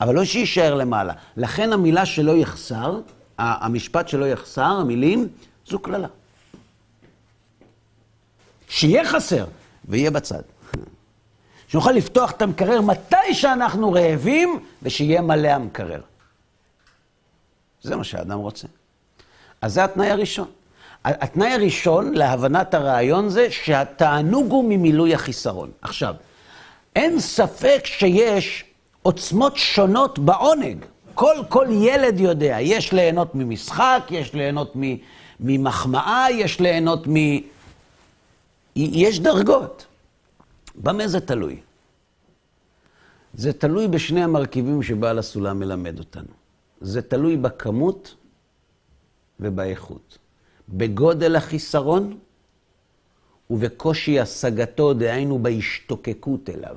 אבל 0.00 0.14
לא 0.14 0.24
שיישאר 0.24 0.74
למעלה. 0.74 1.12
לכן 1.36 1.72
המילה 1.72 2.06
שלא 2.06 2.32
יחסר, 2.32 3.00
המשפט 3.38 4.08
שלא 4.08 4.24
יחסר, 4.24 4.62
המילים, 4.62 5.28
זו 5.66 5.78
קללה. 5.78 6.08
שיהיה 8.68 9.04
חסר, 9.04 9.46
ויהיה 9.84 10.10
בצד. 10.10 10.42
שנוכל 11.68 11.92
לפתוח 11.92 12.30
את 12.30 12.42
המקרר 12.42 12.80
מתי 12.80 13.34
שאנחנו 13.34 13.92
רעבים, 13.92 14.60
ושיהיה 14.82 15.22
מלא 15.22 15.48
המקרר. 15.48 16.00
זה 17.82 17.96
מה 17.96 18.04
שהאדם 18.04 18.38
רוצה. 18.38 18.68
אז 19.60 19.74
זה 19.74 19.84
התנאי 19.84 20.10
הראשון. 20.10 20.48
התנאי 21.04 21.52
הראשון 21.52 22.14
להבנת 22.14 22.74
הרעיון 22.74 23.28
זה 23.28 23.50
שהתענוג 23.50 24.50
הוא 24.50 24.64
ממילוי 24.68 25.14
החיסרון. 25.14 25.70
עכשיו, 25.82 26.14
אין 26.96 27.20
ספק 27.20 27.80
שיש 27.84 28.64
עוצמות 29.02 29.56
שונות 29.56 30.18
בעונג. 30.18 30.84
כל, 31.14 31.34
כל 31.48 31.66
ילד 31.70 32.20
יודע, 32.20 32.56
יש 32.60 32.92
ליהנות 32.92 33.34
ממשחק, 33.34 34.02
יש 34.10 34.34
ליהנות 34.34 34.76
ממחמאה, 35.40 36.26
יש 36.30 36.60
ליהנות 36.60 37.08
מ... 37.08 37.14
יש 38.76 39.20
דרגות. 39.20 39.86
במה 40.74 41.08
זה 41.08 41.20
תלוי? 41.20 41.60
זה 43.34 43.52
תלוי 43.52 43.88
בשני 43.88 44.24
המרכיבים 44.24 44.82
שבעל 44.82 45.18
הסולם 45.18 45.58
מלמד 45.58 45.98
אותנו. 45.98 46.32
זה 46.80 47.02
תלוי 47.02 47.36
בכמות 47.36 48.14
ובאיכות. 49.40 50.18
בגודל 50.68 51.36
החיסרון 51.36 52.18
ובקושי 53.50 54.20
השגתו, 54.20 54.94
דהיינו 54.94 55.38
בהשתוקקות 55.38 56.50
אליו. 56.50 56.76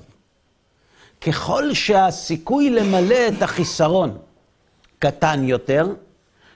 ככל 1.21 1.73
שהסיכוי 1.73 2.69
למלא 2.69 3.27
את 3.27 3.41
החיסרון 3.41 4.17
קטן 4.99 5.43
יותר, 5.43 5.93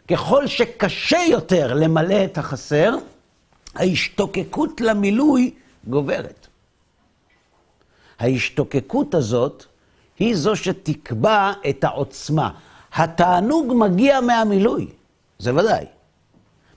ככל 0.08 0.48
שקשה 0.48 1.20
יותר 1.30 1.74
למלא 1.74 2.26
את 2.26 2.38
החסר, 2.38 2.96
ההשתוקקות 3.76 4.82
למילוי 4.82 5.54
גוברת. 5.88 6.48
ההשתוקקות 8.20 9.15
הזאת 9.15 9.65
היא 10.20 10.36
זו 10.36 10.56
שתקבע 10.56 11.52
את 11.70 11.84
העוצמה. 11.84 12.52
התענוג 12.94 13.74
מגיע 13.76 14.22
מהמילוי, 14.22 14.88
זה 15.39 15.56
ודאי. 15.56 15.86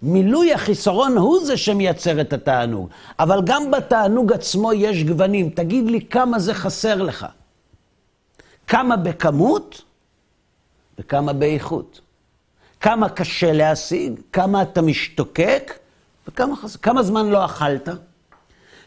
מילוי 0.02 0.52
החיסרון 0.52 1.16
הוא 1.16 1.44
זה 1.44 1.56
שמייצר 1.56 2.20
את 2.20 2.32
התענוג. 2.32 2.88
אבל 3.18 3.40
גם 3.44 3.70
בתענוג 3.70 4.32
עצמו 4.32 4.72
יש 4.72 5.04
גוונים. 5.04 5.50
תגיד 5.50 5.84
לי 5.90 6.06
כמה 6.06 6.38
זה 6.38 6.54
חסר 6.54 7.02
לך. 7.02 7.26
כמה 8.66 8.96
בכמות 8.96 9.82
וכמה 10.98 11.32
באיכות. 11.32 12.00
כמה 12.80 13.08
קשה 13.08 13.52
להשיג, 13.52 14.20
כמה 14.32 14.62
אתה 14.62 14.82
משתוקק 14.82 15.78
וכמה 16.28 16.56
חסר. 16.56 16.78
כמה 16.78 17.02
זמן 17.02 17.26
לא 17.26 17.44
אכלת, 17.44 17.88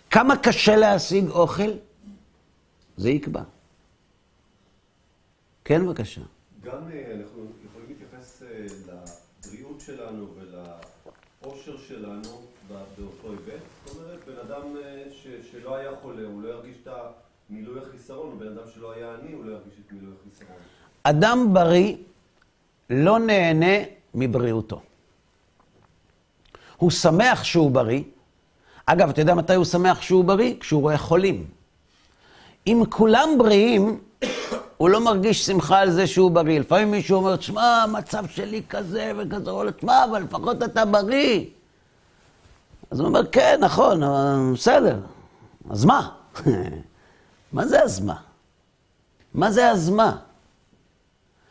כמה 0.10 0.38
קשה 0.38 0.76
להשיג 0.76 1.30
אוכל, 1.30 1.72
זה 2.98 3.10
יקבע. 3.10 3.42
כן, 5.66 5.86
בבקשה. 5.86 6.22
גם 6.64 6.72
אה, 6.92 7.14
אנחנו 7.18 7.46
יכולים 7.70 7.88
להתייחס 7.90 8.44
אה, 8.44 8.66
לבריאות 9.46 9.82
שלנו 9.82 10.28
העושר 11.46 11.78
שלנו 11.88 12.42
באותו 12.68 13.30
היבט. 13.30 13.62
זאת 13.86 13.96
אומרת, 13.96 14.20
בן 14.28 14.40
אדם 14.48 14.78
אה, 14.78 15.04
ש, 15.12 15.28
שלא 15.52 15.76
היה 15.76 15.90
חולה, 16.02 16.28
הוא 16.28 16.42
לא 16.42 16.50
ירגיש 16.50 16.76
את 16.84 16.88
המילוי 17.50 17.80
החיסרון, 17.82 18.30
ובן 18.34 18.48
אדם 18.48 18.64
שלא 18.76 18.92
היה 18.92 19.14
עני, 19.14 19.34
הוא 19.34 19.46
לא 19.46 19.52
ירגיש 19.52 19.74
את 19.86 19.92
מילוי 19.92 20.14
החיסרון. 20.22 20.58
אדם 21.04 21.54
בריא 21.54 21.96
לא 22.90 23.20
נהנה 23.20 23.76
מבריאותו. 24.14 24.82
הוא 26.78 26.92
שמח 26.92 27.44
שהוא 27.44 27.72
בריא. 27.72 28.04
אגב, 28.86 29.10
אתה 29.10 29.22
יודע 29.22 29.34
מתי 29.34 29.56
הוא 29.56 29.66
שמח 29.66 30.02
שהוא 30.02 30.26
בריא? 30.26 30.56
כשהוא 30.60 30.82
רואה 30.82 30.98
חולים. 30.98 31.46
אם 32.68 32.84
כולם 32.90 33.30
בריאים, 33.38 34.00
הוא 34.78 34.90
לא 34.90 35.00
מרגיש 35.00 35.46
שמחה 35.46 35.80
על 35.80 35.92
זה 35.92 36.08
שהוא 36.08 36.32
בריא. 36.32 36.60
לפעמים 36.60 36.92
מישהו 36.92 37.18
אומר, 37.18 37.36
תשמע, 37.36 37.84
המצב 37.84 38.28
שלי 38.28 38.62
כזה 38.70 39.12
וכזה, 39.18 39.52
הוא 39.52 39.60
אומר, 39.60 39.72
תשמע, 39.72 40.04
אבל 40.04 40.24
לפחות 40.24 40.64
אתה 40.64 40.86
בריא. 40.86 41.46
אז 42.92 43.00
הוא 43.00 43.08
אומר, 43.08 43.28
כן, 43.32 43.58
נכון, 43.62 44.02
בסדר. 44.54 45.00
אז 45.70 45.86
מה? 45.86 46.10
מה 47.54 47.68
זה 47.68 47.84
אז 47.84 48.00
מה? 48.00 48.16
מה 49.34 49.52
זה 49.52 49.70
אז 49.72 49.90
מה? 49.90 50.18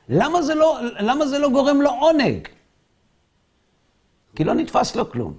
למה 0.08 0.42
זה 0.42 0.54
לא, 0.54 0.78
למה 1.00 1.26
זה 1.26 1.38
לא 1.38 1.48
גורם 1.48 1.82
לו 1.82 1.90
עונג? 1.90 2.48
כי 4.36 4.44
לא 4.44 4.54
נתפס 4.54 4.96
לו 4.96 5.10
כלום. 5.10 5.36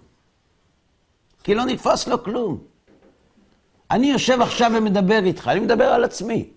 כי 1.43 1.55
לא 1.55 1.65
נתפס 1.65 2.07
לו 2.07 2.23
כלום. 2.23 2.57
אני 3.91 4.07
יושב 4.07 4.41
עכשיו 4.41 4.71
ומדבר 4.75 5.19
איתך, 5.23 5.47
אני 5.47 5.59
מדבר 5.59 5.85
על 5.85 6.03
עצמי. 6.03 6.49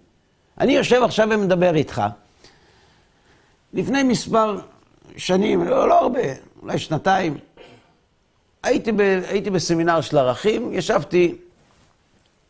אני 0.60 0.72
יושב 0.72 1.02
עכשיו 1.02 1.28
ומדבר 1.30 1.74
איתך. 1.74 2.02
לפני 3.72 4.02
מספר 4.02 4.60
שנים, 5.16 5.64
לא, 5.64 5.88
לא 5.88 6.00
הרבה, 6.00 6.20
אולי 6.62 6.78
שנתיים, 6.78 7.38
הייתי, 8.62 8.92
ב, 8.92 9.00
הייתי 9.00 9.50
בסמינר 9.50 10.00
של 10.00 10.18
ערכים, 10.18 10.72
ישבתי 10.72 11.36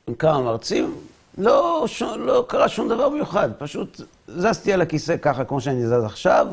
עם 0.07 0.15
כמה 0.15 0.41
מרצים, 0.41 0.95
לא, 1.39 1.85
ש, 1.87 2.03
לא 2.03 2.45
קרה 2.49 2.69
שום 2.69 2.89
דבר 2.89 3.09
מיוחד, 3.09 3.51
פשוט 3.59 4.01
זזתי 4.29 4.73
על 4.73 4.81
הכיסא 4.81 5.17
ככה 5.17 5.45
כמו 5.45 5.61
שאני 5.61 5.87
זז 5.87 6.05
עכשיו, 6.05 6.47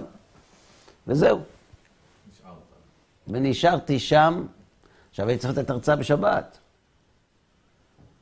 וזהו. 1.07 1.39
ונשארתי 3.27 3.99
שם, 3.99 4.45
עכשיו 5.09 5.27
הייתי 5.27 5.41
צריך 5.41 5.57
לתת 5.57 5.69
הרצאה 5.69 5.95
בשבת. 5.95 6.57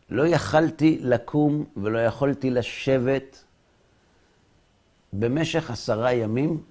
לא 0.09 0.27
יכלתי 0.27 0.97
לקום 1.01 1.65
ולא 1.77 1.99
יכולתי 1.99 2.49
לשבת 2.49 3.43
במשך 5.13 5.71
עשרה 5.71 6.13
ימים. 6.13 6.63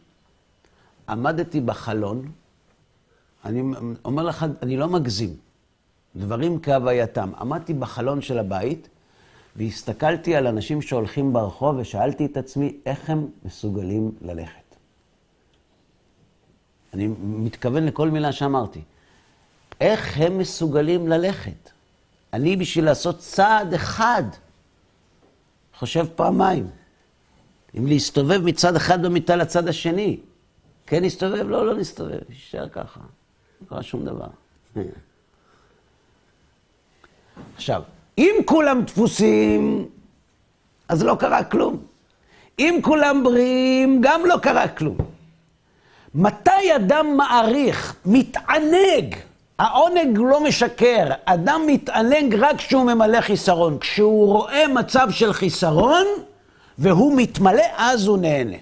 עמדתי 1.09 1.61
בחלון, 1.61 2.33
אני 3.45 3.63
אומר 4.05 4.23
לך, 4.23 4.47
אני 4.63 4.77
לא 4.77 4.89
מגזים, 4.89 5.37
דברים 6.17 6.61
כהווייתם. 6.63 7.31
עמדתי 7.41 7.75
בחלון 7.75 8.23
של 8.23 8.39
הבית, 8.39 8.89
והסתכלתי 9.57 10.37
על 10.37 10.47
אנשים 10.47 10.83
שהולכים 10.83 11.33
ברחוב 11.33 11.77
ושאלתי 11.79 12.27
את 12.27 12.37
עצמי 12.37 12.77
איך 12.87 13.11
הם 13.11 13.27
מסוגלים 13.45 14.13
ללכת. 14.21 14.63
אני 16.95 17.09
מתכוון 17.23 17.87
לכל 17.87 18.11
מילה 18.11 18.33
שאמרתי. 18.33 18.81
איך 19.81 20.19
הם 20.19 20.39
מסוגלים 20.39 21.09
ללכת? 21.09 21.71
אני 22.33 22.57
בשביל 22.57 22.85
לעשות 22.85 23.19
צעד 23.19 23.75
אחד, 23.75 24.23
חושב 25.75 26.07
פעמיים. 26.15 26.71
אם 27.79 27.87
להסתובב 27.87 28.41
מצד 28.45 28.77
אחד 28.77 29.03
במיטה 29.03 29.37
לצד 29.37 29.69
השני. 29.69 30.21
כן 30.87 31.05
נסתובב? 31.05 31.49
לא, 31.49 31.67
לא 31.67 31.75
נסתובב, 31.75 32.19
יישאר 32.29 32.69
ככה. 32.69 33.01
לא 33.61 33.67
קרה 33.69 33.83
שום 33.83 34.05
דבר. 34.05 34.27
עכשיו, 37.57 37.83
אם 38.19 38.35
כולם 38.47 38.83
דפוסים, 38.83 39.89
אז 40.89 41.03
לא 41.03 41.17
קרה 41.21 41.45
כלום. 41.45 41.83
אם 42.59 42.81
כולם 42.83 43.23
בריאים, 43.25 44.01
גם 44.03 44.21
לא 44.27 44.37
קרה 44.43 44.69
כלום. 44.69 44.97
מתי 46.15 46.77
אדם 46.77 47.07
מעריך, 47.17 47.95
מתענג, 48.05 49.17
העונג 49.59 50.19
לא 50.19 50.45
משקר, 50.45 51.07
אדם 51.25 51.63
מתענג 51.67 52.35
רק 52.35 52.57
כשהוא 52.57 52.85
ממלא 52.85 53.21
חיסרון. 53.21 53.79
כשהוא 53.79 54.27
רואה 54.27 54.69
מצב 54.69 55.09
של 55.11 55.33
חיסרון 55.33 56.07
והוא 56.79 57.17
מתמלא, 57.17 57.65
אז 57.77 58.07
הוא 58.07 58.19
נהנה. 58.19 58.57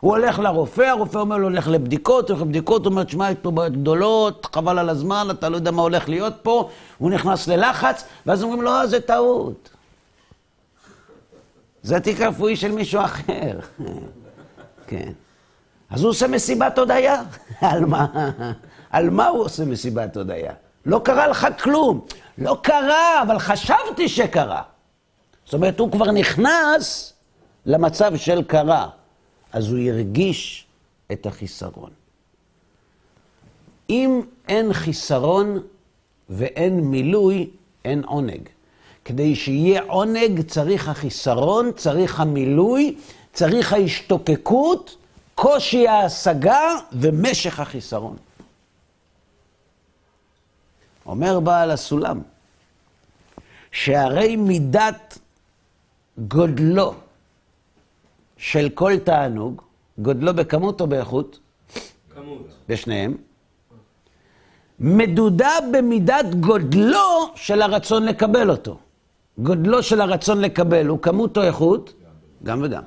הוא 0.00 0.16
הולך 0.16 0.38
לרופא, 0.38 0.82
הרופא 0.82 1.18
אומר 1.18 1.36
לו, 1.36 1.44
הולך 1.44 1.68
לבדיקות, 1.68 2.30
הולך 2.30 2.42
לבדיקות, 2.42 2.84
הוא 2.84 2.90
אומר, 2.90 3.04
תשמע, 3.04 3.30
יש 3.30 3.36
פה 3.42 3.50
בעיות 3.50 3.72
גדולות, 3.72 4.46
חבל 4.54 4.78
על 4.78 4.88
הזמן, 4.88 5.26
אתה 5.30 5.48
לא 5.48 5.56
יודע 5.56 5.70
מה 5.70 5.82
הולך 5.82 6.08
להיות 6.08 6.34
פה, 6.42 6.68
הוא 6.98 7.10
נכנס 7.10 7.48
ללחץ, 7.48 8.04
ואז 8.26 8.42
אומרים, 8.42 8.62
לא, 8.62 8.86
זה 8.86 9.00
טעות. 9.00 9.68
זה 11.82 12.00
תיק 12.00 12.20
רפואי 12.20 12.56
של 12.56 12.72
מישהו 12.72 13.00
אחר. 13.04 13.58
כן. 14.88 15.12
אז 15.90 16.02
הוא 16.02 16.10
עושה 16.10 16.28
מסיבת 16.28 16.78
הודיה. 16.78 17.22
על 17.60 17.84
מה? 17.84 18.06
על 18.92 19.10
מה 19.10 19.28
הוא 19.28 19.44
עושה 19.44 19.64
מסיבת 19.64 20.16
הודיה? 20.16 20.52
לא 20.86 21.00
קרה 21.04 21.28
לך 21.28 21.46
כלום. 21.62 22.06
לא 22.38 22.58
קרה, 22.62 23.22
אבל 23.22 23.38
חשבתי 23.38 24.08
שקרה. 24.08 24.62
זאת 25.44 25.54
אומרת, 25.54 25.78
הוא 25.80 25.92
כבר 25.92 26.10
נכנס 26.10 27.12
למצב 27.66 28.16
של 28.16 28.42
קרה. 28.42 28.88
אז 29.52 29.68
הוא 29.68 29.78
הרגיש 29.78 30.66
את 31.12 31.26
החיסרון. 31.26 31.90
אם 33.90 34.20
אין 34.48 34.72
חיסרון 34.72 35.58
ואין 36.30 36.80
מילוי, 36.80 37.50
אין 37.84 38.04
עונג. 38.04 38.48
כדי 39.04 39.34
שיהיה 39.34 39.82
עונג 39.82 40.42
צריך 40.42 40.88
החיסרון, 40.88 41.70
צריך 41.76 42.20
המילוי, 42.20 42.96
צריך 43.32 43.72
ההשתוקקות, 43.72 44.96
קושי 45.34 45.88
ההשגה 45.88 46.74
ומשך 46.92 47.60
החיסרון. 47.60 48.16
אומר 51.12 51.40
בעל 51.40 51.70
הסולם, 51.70 52.20
שהרי 53.72 54.36
מידת 54.36 55.18
גודלו 56.18 56.94
של 58.36 58.68
כל 58.74 58.98
תענוג, 58.98 59.62
גודלו 59.98 60.34
בכמות 60.34 60.80
או 60.80 60.86
באיכות? 60.86 61.38
כמות. 62.14 62.46
בשניהם. 62.68 63.16
מדודה 64.80 65.50
במידת 65.72 66.34
גודלו 66.40 67.32
של 67.34 67.62
הרצון 67.62 68.04
לקבל 68.04 68.50
אותו. 68.50 68.78
גודלו 69.38 69.82
של 69.82 70.00
הרצון 70.00 70.40
לקבל 70.40 70.86
הוא 70.86 70.98
כמות 71.02 71.36
או 71.36 71.42
איכות? 71.42 71.92
גם 72.42 72.62
וגם. 72.62 72.82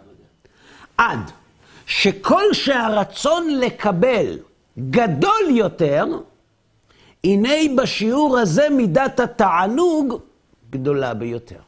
עד 0.97 1.31
שכל 1.85 2.53
שהרצון 2.53 3.59
לקבל 3.59 4.37
גדול 4.89 5.45
יותר, 5.49 6.05
הנה 7.25 7.75
בשיעור 7.77 8.37
הזה 8.37 8.69
מידת 8.69 9.19
התענוג 9.19 10.19
גדולה 10.69 11.13
ביותר. 11.13 11.59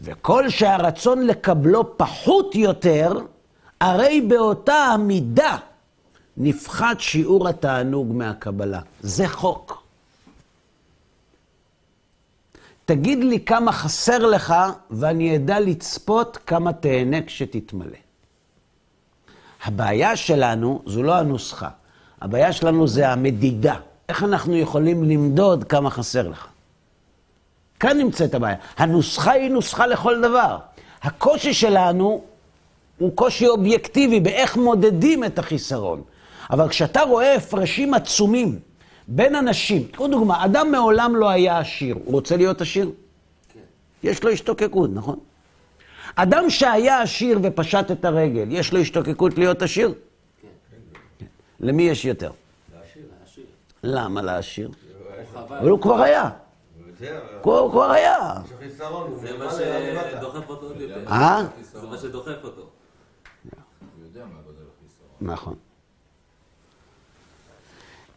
וכל 0.00 0.48
שהרצון 0.48 1.26
לקבלו 1.26 1.96
פחות 1.96 2.54
יותר, 2.54 3.12
הרי 3.80 4.20
באותה 4.20 4.74
המידה 4.74 5.56
נפחת 6.36 7.00
שיעור 7.00 7.48
התענוג 7.48 8.12
מהקבלה. 8.12 8.80
זה 9.00 9.28
חוק. 9.28 9.82
תגיד 12.84 13.18
לי 13.24 13.44
כמה 13.44 13.72
חסר 13.72 14.26
לך, 14.26 14.54
ואני 14.90 15.36
אדע 15.36 15.60
לצפות 15.60 16.38
כמה 16.46 16.72
תהנה 16.72 17.22
כשתתמלא. 17.22 17.98
הבעיה 19.64 20.16
שלנו 20.16 20.82
זו 20.86 21.02
לא 21.02 21.14
הנוסחה, 21.14 21.68
הבעיה 22.20 22.52
שלנו 22.52 22.88
זה 22.88 23.08
המדידה. 23.08 23.76
איך 24.08 24.22
אנחנו 24.22 24.56
יכולים 24.56 25.04
למדוד 25.04 25.64
כמה 25.64 25.90
חסר 25.90 26.28
לך? 26.28 26.46
כאן 27.80 27.98
נמצאת 27.98 28.34
הבעיה. 28.34 28.56
הנוסחה 28.76 29.32
היא 29.32 29.50
נוסחה 29.50 29.86
לכל 29.86 30.20
דבר. 30.20 30.58
הקושי 31.02 31.54
שלנו 31.54 32.24
הוא 32.98 33.16
קושי 33.16 33.46
אובייקטיבי 33.46 34.20
באיך 34.20 34.56
מודדים 34.56 35.24
את 35.24 35.38
החיסרון. 35.38 36.02
אבל 36.50 36.68
כשאתה 36.68 37.02
רואה 37.02 37.34
הפרשים 37.34 37.94
עצומים 37.94 38.58
בין 39.08 39.34
אנשים, 39.34 39.82
תקחו 39.82 40.08
דוגמה, 40.08 40.44
אדם 40.44 40.72
מעולם 40.72 41.16
לא 41.16 41.28
היה 41.28 41.58
עשיר, 41.58 41.94
הוא 41.94 42.12
רוצה 42.12 42.36
להיות 42.36 42.60
עשיר? 42.60 42.90
כן. 43.54 43.60
יש 44.02 44.24
לו 44.24 44.30
השתוקקות, 44.30 44.90
נכון? 44.94 45.18
אדם 46.14 46.50
שהיה 46.50 47.02
עשיר 47.02 47.38
ופשט 47.42 47.90
את 47.90 48.04
הרגל, 48.04 48.46
יש 48.50 48.72
לו 48.72 48.80
השתוקקות 48.80 49.38
להיות 49.38 49.62
עשיר? 49.62 49.88
כן. 50.42 50.48
כן. 51.18 51.26
למי 51.60 51.82
יש 51.82 52.04
יותר? 52.04 52.30
למה 53.84 54.22
לעשיר? 54.22 54.70
אבל 55.48 55.68
הוא 55.68 55.80
כבר 55.80 56.02
היה. 56.02 56.30
הוא 57.42 57.70
כבר 57.70 57.90
היה. 57.90 58.34
זה 59.20 59.38
מה 59.38 59.50
שדוחף 59.50 60.48
אותו 60.48 60.66
עוד 60.66 60.80
יותר. 60.80 61.08
אה? 61.08 61.42
זה 61.72 61.86
מה 61.86 61.98
שדוחף 61.98 62.44
אותו. 62.44 62.68
נכון. 65.20 65.54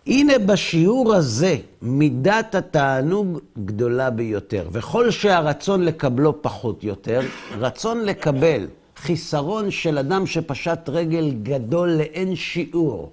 הנה 0.08 0.34
בשיעור 0.40 1.14
הזה 1.14 1.58
מידת 1.82 2.56
התענוג 2.56 3.40
גדולה 3.66 4.10
ביותר, 4.10 4.68
וכל 4.72 5.12
שהרצון 5.12 5.86
לקבלו 5.86 6.42
פחות 6.42 6.84
יותר, 6.84 7.22
רצון 7.60 8.06
לקבל 8.06 8.68
חיסרון 8.98 9.72
של 9.72 9.98
אדם 9.98 10.26
שפשט 10.26 10.90
רגל 10.90 11.32
גדול 11.44 11.90
לאין 11.90 12.36
שיעור 12.36 13.12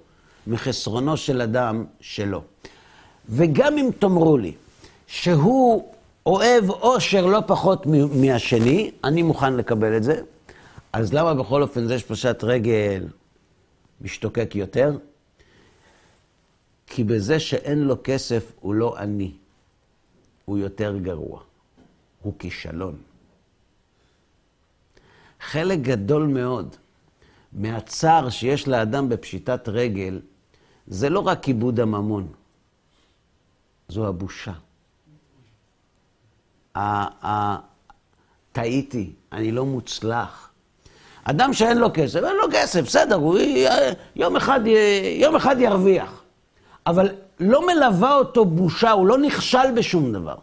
מחסרונו 0.49 1.17
של 1.17 1.41
אדם 1.41 1.85
שלו. 2.01 2.43
וגם 3.29 3.77
אם 3.77 3.89
תאמרו 3.99 4.37
לי 4.37 4.53
שהוא 5.07 5.93
אוהב 6.25 6.69
אושר 6.69 7.25
לא 7.25 7.39
פחות 7.47 7.85
מהשני, 8.21 8.91
אני 9.03 9.23
מוכן 9.23 9.53
לקבל 9.53 9.97
את 9.97 10.03
זה, 10.03 10.21
אז 10.93 11.13
למה 11.13 11.33
בכל 11.33 11.61
אופן 11.61 11.87
זה 11.87 11.99
שפשט 11.99 12.43
רגל 12.43 13.07
משתוקק 14.01 14.55
יותר? 14.55 14.97
כי 16.87 17.03
בזה 17.03 17.39
שאין 17.39 17.79
לו 17.79 17.95
כסף 18.03 18.51
הוא 18.59 18.73
לא 18.73 18.97
עני, 18.97 19.31
הוא 20.45 20.57
יותר 20.57 20.97
גרוע, 20.97 21.41
הוא 22.21 22.33
כישלון. 22.39 22.95
חלק 25.41 25.79
גדול 25.79 26.27
מאוד 26.27 26.75
מהצער 27.53 28.29
שיש 28.29 28.67
לאדם 28.67 29.09
בפשיטת 29.09 29.69
רגל, 29.69 30.19
זה 30.89 31.09
לא 31.09 31.19
רק 31.19 31.43
כיבוד 31.43 31.79
הממון, 31.79 32.27
זו 33.89 34.07
הבושה. 34.07 34.51
טעיתי, 38.51 39.11
אני 39.31 39.51
לא 39.51 39.65
מוצלח. 39.65 40.49
אדם 41.23 41.53
שאין 41.53 41.77
לו 41.77 41.87
כסף, 41.93 42.15
אין 42.23 42.35
לו 42.35 42.47
כסף, 42.51 42.81
בסדר, 42.81 43.15
הוא 43.15 43.39
יום 44.15 44.35
אחד, 44.35 44.59
יום 45.19 45.35
אחד 45.35 45.55
ירוויח. 45.59 46.23
אבל 46.87 47.09
לא 47.39 47.67
מלווה 47.67 48.15
אותו 48.15 48.45
בושה, 48.45 48.91
הוא 48.91 49.07
לא 49.07 49.17
נכשל 49.17 49.71
בשום 49.75 50.13
דבר. 50.13 50.35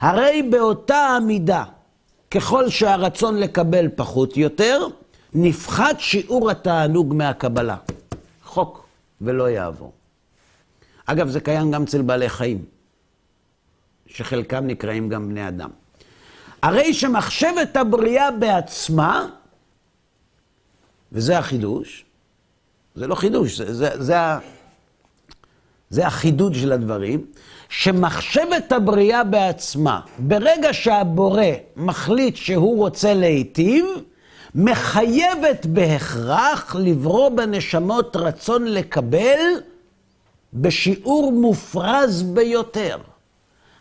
הרי 0.00 0.42
באותה 0.42 0.96
המידה, 0.96 1.64
ככל 2.30 2.68
שהרצון 2.68 3.36
לקבל 3.36 3.88
פחות 3.96 4.36
יותר, 4.36 4.86
נפחת 5.34 6.00
שיעור 6.00 6.50
התענוג 6.50 7.14
מהקבלה. 7.14 7.76
חוק, 8.52 8.86
ולא 9.20 9.50
יעבור. 9.50 9.92
אגב, 11.06 11.28
זה 11.28 11.40
קיים 11.40 11.70
גם 11.70 11.82
אצל 11.82 12.02
בעלי 12.02 12.28
חיים, 12.28 12.64
שחלקם 14.06 14.66
נקראים 14.66 15.08
גם 15.08 15.28
בני 15.28 15.48
אדם. 15.48 15.70
הרי 16.62 16.94
שמחשבת 16.94 17.76
הבריאה 17.76 18.30
בעצמה 18.30 19.26
וזה 21.12 21.38
החידוש, 21.38 22.04
זה 22.94 23.06
לא 23.06 23.14
חידוש, 23.14 23.56
זה, 23.56 23.74
זה, 23.74 24.02
זה, 24.02 24.16
זה 25.90 26.06
החידוד 26.06 26.54
של 26.54 26.72
הדברים, 26.72 27.26
שמחשבת 27.68 28.72
הבריאה 28.72 29.24
בעצמה, 29.24 30.00
ברגע 30.18 30.72
שהבורא 30.72 31.44
מחליט 31.76 32.36
שהוא 32.36 32.78
רוצה 32.78 33.14
להיטיב, 33.14 33.84
מחייבת 34.54 35.66
בהכרח 35.66 36.76
לברוא 36.78 37.28
בנשמות 37.28 38.16
רצון 38.16 38.64
לקבל 38.64 39.38
בשיעור 40.54 41.32
מופרז 41.32 42.22
ביותר, 42.22 42.98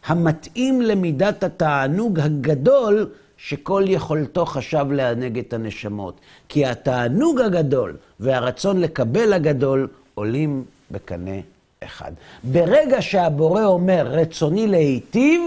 המתאים 0.06 0.82
למידת 0.82 1.44
התענוג 1.44 2.20
הגדול 2.20 3.10
שכל 3.38 3.84
יכולתו 3.88 4.46
חשב 4.46 4.86
לענג 4.92 5.38
את 5.40 5.54
הנשמות. 5.54 6.20
כי 6.50 6.66
התענוג 6.66 7.42
הגדול 7.42 7.98
והרצון 8.20 8.82
לקבל 8.82 9.34
הגדול 9.34 9.88
עולים 10.14 10.64
בקנה 10.92 11.40
אחד. 11.84 12.12
ברגע 12.44 13.02
שהבורא 13.02 13.66
אומר, 13.66 14.08
רצוני 14.08 14.68
להיטיב, 14.68 15.42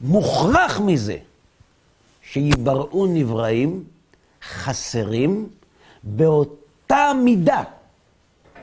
מוכרח 0.00 0.80
מזה 0.80 1.16
שיבראו 2.22 3.06
נבראים, 3.06 3.84
חסרים, 4.42 5.48
באותה 6.02 7.12
מידה 7.24 7.62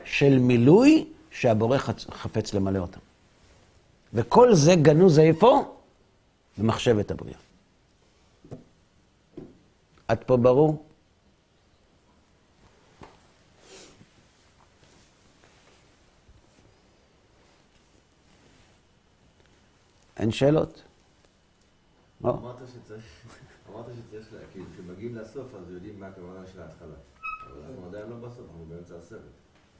של 0.04 0.38
מילוי 0.38 1.06
שהבורא 1.30 1.78
חפץ 2.10 2.54
למלא 2.54 2.78
אותם. 2.78 3.00
וכל 4.14 4.54
זה 4.54 4.74
גנוז 4.82 5.18
איפה? 5.18 5.74
במחשבת 6.58 7.10
הבריאה. 7.10 7.38
עד 10.08 10.18
פה 10.26 10.36
ברור? 10.36 10.82
אין 20.16 20.30
שאלות? 20.32 20.82
לא? 22.24 22.30
אמרת 22.30 22.56
שצריך, 22.72 23.04
אמרת 23.72 23.84
שצריך, 24.08 24.32
לה- 24.32 24.38
כאילו, 24.52 24.66
כשמגיעים 24.74 25.14
לסוף 25.16 25.54
אז 25.54 25.67
הכוונה 26.08 26.46
של 26.52 26.60
ההתחלה. 26.60 26.88
אבל 27.46 27.62
אנחנו 27.68 27.86
עדיין 27.88 28.04
לא 28.10 28.16
בסוף, 28.16 28.40
אנחנו 28.50 28.64
באמצע 28.68 28.94
הסרט. 28.98 29.20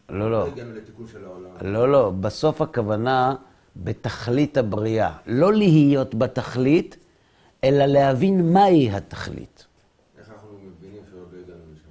לא, 0.08 0.30
לא. 0.30 0.46
הגענו 0.46 0.74
לתיקון 0.74 1.06
של 1.06 1.24
העולם. 1.24 1.50
לא, 1.60 1.92
לא. 1.92 2.10
בסוף 2.10 2.60
הכוונה 2.62 3.34
בתכלית 3.76 4.56
הבריאה. 4.56 5.16
לא 5.26 5.52
להיות 5.52 6.14
בתכלית, 6.14 6.96
אלא 7.64 7.84
להבין 7.84 8.52
מהי 8.52 8.90
התכלית. 8.90 9.66
איך 10.18 10.30
אנחנו 10.30 10.48
מבינים 10.52 11.02
שעוד 11.10 11.28
לא 11.32 11.38
הגענו 11.38 11.62
לשם? 11.74 11.90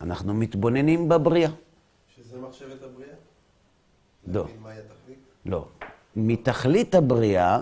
אנחנו 0.00 0.34
מתבוננים 0.34 1.08
בבריאה. 1.08 1.50
שזה 2.16 2.38
מחשבת 2.38 2.82
הבריאה? 2.82 3.14
לא. 4.26 4.40
להבין 4.40 4.62
מהי 4.62 4.78
התכלית? 4.78 5.18
לא. 5.46 5.66
מתכלית 6.16 6.94
הבריאה, 6.94 7.60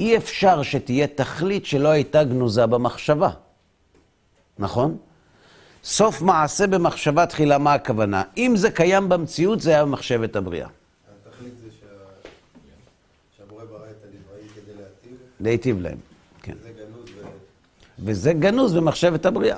אי 0.00 0.16
אפשר 0.16 0.62
שתהיה 0.62 1.06
תכלית 1.06 1.66
שלא 1.66 1.88
הייתה 1.88 2.24
גנוזה 2.24 2.66
במחשבה. 2.66 3.30
נכון? 4.58 4.96
סוף 5.86 6.22
מעשה 6.22 6.66
במחשבה 6.66 7.26
תחילה, 7.26 7.58
מה 7.58 7.74
הכוונה? 7.74 8.22
אם 8.36 8.52
זה 8.56 8.70
קיים 8.70 9.08
במציאות, 9.08 9.60
זה 9.60 9.70
היה 9.70 9.84
במחשבת 9.84 10.36
הבריאה. 10.36 10.68
התכלית 11.28 11.52
זה 11.64 11.68
שה... 11.80 11.86
שהבורא 13.36 13.64
ברא 13.64 13.78
את 13.78 14.04
הנבראים 14.04 14.48
כדי 14.54 14.74
להטיב, 14.74 15.18
להיטיב 15.40 15.80
להם. 15.80 15.98
כן. 16.42 16.54
גנוז. 16.76 17.10
וזה 17.98 18.32
גנוז 18.32 18.74
במחשבת 18.74 19.26
הבריאה. 19.26 19.56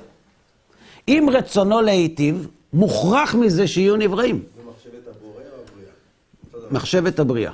אם 1.08 1.28
רצונו 1.32 1.80
להיטיב, 1.80 2.48
מוכרח 2.72 3.34
מזה 3.34 3.68
שיהיו 3.68 3.96
נבראים. 3.96 4.44
זה 4.56 4.62
מחשבת 4.70 5.16
הבורא 5.16 5.42
או 5.42 5.62
הבריאה? 6.52 6.72
מחשבת 6.72 7.18
הבריאה. 7.18 7.52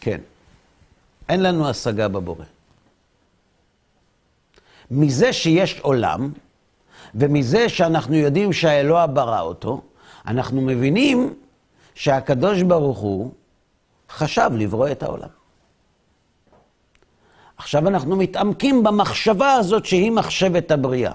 כן. 0.00 0.20
אין 1.28 1.42
לנו 1.42 1.68
השגה 1.68 2.08
בבורא. 2.08 2.44
מזה 4.90 5.32
שיש 5.32 5.80
עולם, 5.80 6.30
ומזה 7.14 7.68
שאנחנו 7.68 8.14
יודעים 8.14 8.52
שהאלוה 8.52 9.06
ברא 9.06 9.40
אותו, 9.40 9.80
אנחנו 10.26 10.60
מבינים 10.60 11.34
שהקדוש 11.94 12.62
ברוך 12.62 12.98
הוא 12.98 13.32
חשב 14.10 14.50
לברוא 14.58 14.88
את 14.88 15.02
העולם. 15.02 15.28
עכשיו 17.56 17.88
אנחנו 17.88 18.16
מתעמקים 18.16 18.82
במחשבה 18.82 19.52
הזאת 19.52 19.86
שהיא 19.86 20.12
מחשבת 20.12 20.70
הבריאה, 20.70 21.12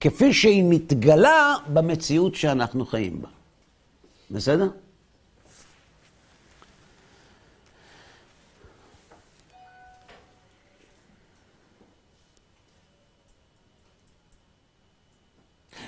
כפי 0.00 0.32
שהיא 0.32 0.64
מתגלה 0.68 1.54
במציאות 1.72 2.34
שאנחנו 2.34 2.86
חיים 2.86 3.22
בה. 3.22 3.28
בסדר? 4.30 4.68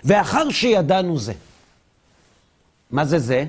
ואחר 0.05 0.51
שידענו 0.51 1.19
זה, 1.19 1.33
מה 2.91 3.05
זה 3.05 3.19
זה? 3.19 3.45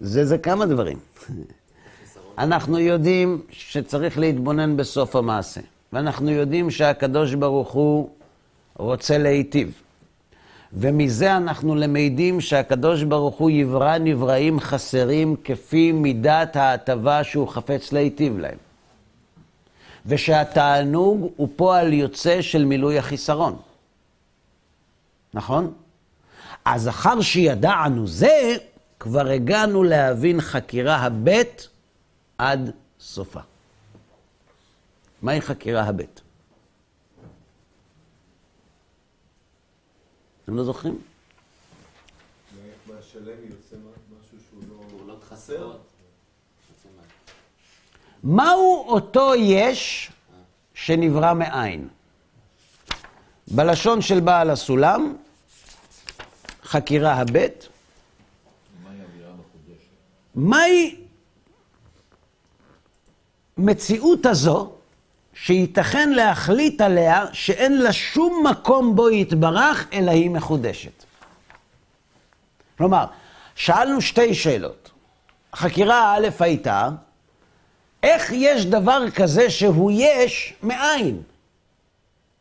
זה 0.00 0.26
זה 0.26 0.38
כמה 0.38 0.66
דברים. 0.66 0.98
אנחנו 2.38 2.78
יודעים 2.78 3.42
שצריך 3.50 4.18
להתבונן 4.18 4.76
בסוף 4.76 5.16
המעשה, 5.16 5.60
ואנחנו 5.92 6.30
יודעים 6.30 6.70
שהקדוש 6.70 7.34
ברוך 7.34 7.72
הוא 7.72 8.10
רוצה 8.78 9.18
להיטיב. 9.18 9.82
ומזה 10.72 11.36
אנחנו 11.36 11.74
למדים 11.74 12.40
שהקדוש 12.40 13.02
ברוך 13.02 13.36
הוא 13.36 13.50
יברא 13.50 13.98
נבראים 13.98 14.60
חסרים 14.60 15.36
כפי 15.44 15.92
מידת 15.92 16.56
ההטבה 16.56 17.24
שהוא 17.24 17.48
חפץ 17.48 17.92
להיטיב 17.92 18.38
להם. 18.38 18.71
ושהתענוג 20.06 21.32
הוא 21.36 21.48
פועל 21.56 21.92
יוצא 21.92 22.42
של 22.42 22.64
מילוי 22.64 22.98
החיסרון. 22.98 23.62
נכון? 25.34 25.74
אז 26.64 26.88
אחר 26.88 27.20
שידענו 27.20 28.06
זה, 28.06 28.56
כבר 28.98 29.26
הגענו 29.26 29.82
להבין 29.82 30.40
חקירה 30.40 30.96
הבית 30.96 31.68
עד 32.38 32.70
סופה. 33.00 33.40
מהי 35.22 35.40
חקירה 35.40 35.82
הבית? 35.82 36.20
אתם 40.44 40.56
לא 40.56 40.64
זוכרים? 40.64 41.00
מהשלם 42.86 43.38
יוצא 43.50 43.76
משהו 43.76 44.38
שהוא 44.50 44.62
לא... 44.68 44.82
פעולות 44.90 45.24
חסרות. 45.24 45.91
מהו 48.22 48.84
אותו 48.88 49.34
יש 49.34 50.10
שנברא 50.74 51.34
מאין? 51.34 51.88
בלשון 53.48 54.02
של 54.02 54.20
בעל 54.20 54.50
הסולם, 54.50 55.16
חקירה 56.62 57.14
הבית, 57.14 57.68
מהי 60.34 60.96
מציאות 63.58 64.26
הזו 64.26 64.72
שייתכן 65.34 66.10
להחליט 66.10 66.80
עליה 66.80 67.24
שאין 67.32 67.78
לה 67.78 67.92
שום 67.92 68.46
מקום 68.50 68.96
בו 68.96 69.10
יתברך, 69.10 69.86
אלא 69.92 70.10
היא 70.10 70.30
מחודשת. 70.30 71.04
כלומר, 72.78 73.04
שאלנו 73.54 74.00
שתי 74.00 74.34
שאלות. 74.34 74.90
החקירה 75.52 76.00
הא' 76.00 76.28
הייתה, 76.40 76.88
איך 78.02 78.32
יש 78.32 78.66
דבר 78.66 79.10
כזה 79.10 79.50
שהוא 79.50 79.90
יש 79.94 80.54
מאין, 80.62 81.22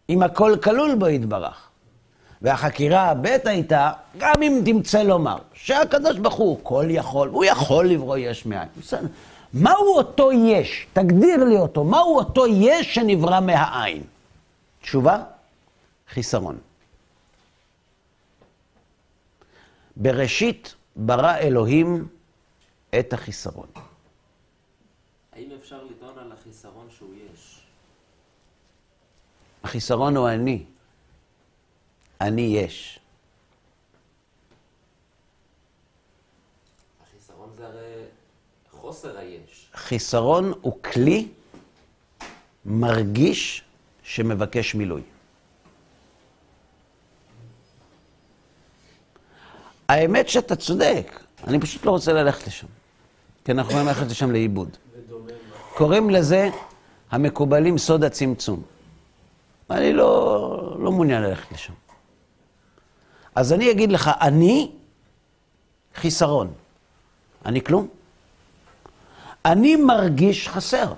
אם 0.10 0.24
הכל 0.24 0.56
כלול 0.64 0.96
בו 0.96 1.08
יתברך? 1.08 1.68
והחקירה 2.42 3.10
הב' 3.10 3.26
הייתה, 3.46 3.92
גם 4.18 4.34
אם 4.42 4.62
תמצא 4.66 5.04
לומר, 5.04 5.38
שהקדוש 5.54 6.18
ברוך 6.18 6.36
הוא 6.36 6.60
כל 6.64 6.86
יכול, 6.90 7.30
הוא 7.30 7.46
יכול 7.46 7.88
לברוא 7.88 8.18
יש 8.18 8.46
מאין. 8.46 8.68
בסדר. 8.80 9.08
מהו 9.54 9.96
אותו 9.96 10.32
יש? 10.32 10.88
תגדיר 10.94 11.44
לי 11.44 11.58
אותו. 11.58 11.84
מהו 11.84 12.18
אותו 12.18 12.48
יש 12.48 12.96
שנברא 12.96 13.40
מהעין? 13.40 14.04
תשובה? 14.82 15.24
חיסרון. 16.10 16.58
בראשית 19.98 20.76
ברא 20.96 21.38
אלוהים 21.38 22.08
את 23.00 23.14
החיסרון. 23.14 23.68
האם 25.42 25.52
אפשר 25.62 25.84
לטעון 25.84 26.18
על 26.18 26.32
החיסרון 26.32 26.88
שהוא 26.98 27.14
יש? 27.34 27.60
החיסרון 29.64 30.18
הוא 30.18 30.30
אני. 30.30 30.66
אני 32.22 32.42
יש. 32.42 33.00
החיסרון 37.04 37.50
זה 37.58 37.68
הרי 37.68 38.04
חוסר 38.72 39.18
היש. 39.18 39.70
חיסרון 39.74 40.54
הוא 40.62 40.84
כלי 40.84 41.28
מרגיש 42.66 43.64
שמבקש 44.04 44.76
מילוי. 44.76 45.02
האמת 49.90 50.30
שאתה 50.30 50.56
צודק, 50.56 51.24
אני 51.48 51.60
פשוט 51.60 51.86
לא 51.86 51.92
רוצה 51.92 52.14
ללכת 52.14 52.48
לשם. 52.48 52.68
כי 53.46 53.52
אנחנו 53.52 53.72
יכולים 53.72 53.88
ללכת 53.88 54.06
לשם 54.12 54.32
לאיבוד. 54.32 54.78
קוראים 55.82 56.10
לזה 56.10 56.50
המקובלים 57.12 57.78
סוד 57.78 58.04
הצמצום. 58.04 58.62
אני 59.70 59.94
לא, 59.94 60.78
לא 60.80 60.92
מעוניין 60.92 61.22
ללכת 61.22 61.52
לשם. 61.52 61.74
אז 63.36 63.54
אני 63.54 63.72
אגיד 63.72 63.92
לך, 63.92 64.12
אני 64.22 64.72
חיסרון. 65.96 66.54
אני 67.46 67.64
כלום. 67.64 67.88
אני 69.46 69.76
מרגיש 69.76 70.50
חסר. 70.50 70.94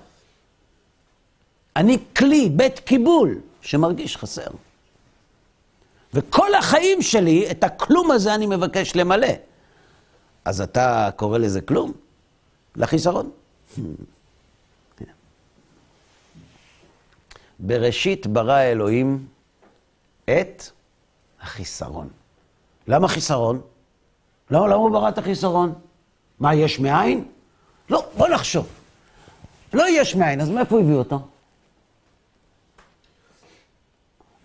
אני 1.75 1.97
כלי, 2.17 2.49
בית 2.49 2.79
קיבול, 2.79 3.39
שמרגיש 3.61 4.17
חסר. 4.17 4.51
וכל 6.13 6.55
החיים 6.55 7.01
שלי, 7.01 7.51
את 7.51 7.63
הכלום 7.63 8.11
הזה 8.11 8.35
אני 8.35 8.45
מבקש 8.45 8.95
למלא. 8.95 9.33
אז 10.45 10.61
אתה 10.61 11.09
קורא 11.15 11.37
לזה 11.37 11.61
כלום? 11.61 11.91
לחיסרון. 12.75 13.31
בראשית 17.65 18.27
ברא 18.27 18.59
אלוהים 18.59 19.27
את 20.25 20.63
החיסרון. 21.41 22.09
למה 22.87 23.07
חיסרון? 23.07 23.61
למה, 24.51 24.67
למה 24.67 24.75
הוא 24.75 24.91
ברא 24.91 25.09
את 25.09 25.17
החיסרון? 25.17 25.73
מה, 26.39 26.55
יש 26.55 26.79
מאין? 26.79 27.27
לא, 27.89 28.05
בוא 28.17 28.27
נחשוב. 28.27 28.67
לא 29.73 29.83
יש 29.89 30.15
מאין, 30.15 30.41
אז 30.41 30.49
מאיפה 30.49 30.79
הביא 30.79 30.93
אותו? 30.93 31.19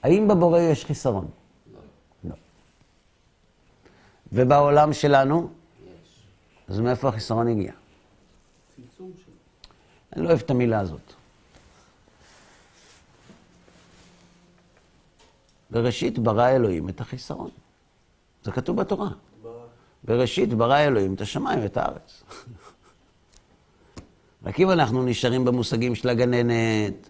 האם 0.02 0.28
בבורא 0.28 0.60
יש 0.60 0.84
חיסרון? 0.84 1.28
לא. 2.24 2.34
ובעולם 4.32 4.92
שלנו? 4.92 5.48
יש. 5.84 6.22
אז 6.68 6.80
מאיפה 6.80 7.08
החיסרון 7.08 7.48
הגיע? 7.48 7.72
צמצום 8.76 9.12
שלו. 9.24 9.34
אני 10.16 10.22
לא 10.22 10.28
אוהב 10.28 10.40
את 10.40 10.50
המילה 10.50 10.80
הזאת. 10.80 11.17
בראשית 15.70 16.18
ברא 16.18 16.48
אלוהים 16.48 16.88
את 16.88 17.00
החיסרון. 17.00 17.50
זה 18.44 18.52
כתוב 18.52 18.76
בתורה. 18.76 19.08
בראשית 20.04 20.54
ברא 20.54 20.78
אלוהים 20.78 21.14
את 21.14 21.20
השמיים 21.20 21.62
ואת 21.62 21.76
הארץ. 21.76 22.22
רק 24.44 24.60
אם 24.60 24.70
אנחנו 24.70 25.04
נשארים 25.04 25.44
במושגים 25.44 25.94
של 25.94 26.08
הגננת, 26.08 27.08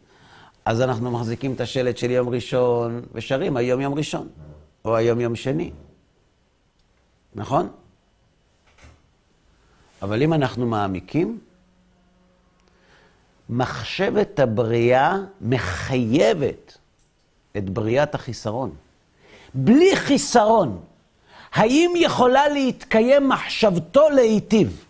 אז 0.64 0.80
אנחנו 0.80 1.10
מחזיקים 1.10 1.52
את 1.52 1.60
השלט 1.60 1.96
של 1.96 2.10
יום 2.10 2.28
ראשון 2.28 3.02
ושרים 3.12 3.56
היום 3.56 3.80
יום 3.80 3.94
ראשון, 3.94 4.28
או 4.84 4.96
היום 4.96 5.20
יום 5.20 5.36
שני. 5.36 5.70
נכון? 7.34 7.68
אבל 10.02 10.22
אם 10.22 10.32
אנחנו 10.32 10.66
מעמיקים, 10.66 11.38
מחשבת 13.48 14.38
הבריאה 14.38 15.16
מחייבת 15.40 16.77
את 17.58 17.70
בריאת 17.70 18.14
החיסרון. 18.14 18.70
בלי 19.54 19.96
חיסרון, 19.96 20.80
האם 21.52 21.92
יכולה 21.96 22.48
להתקיים 22.48 23.28
מחשבתו 23.28 24.08
להיטיב? 24.10 24.84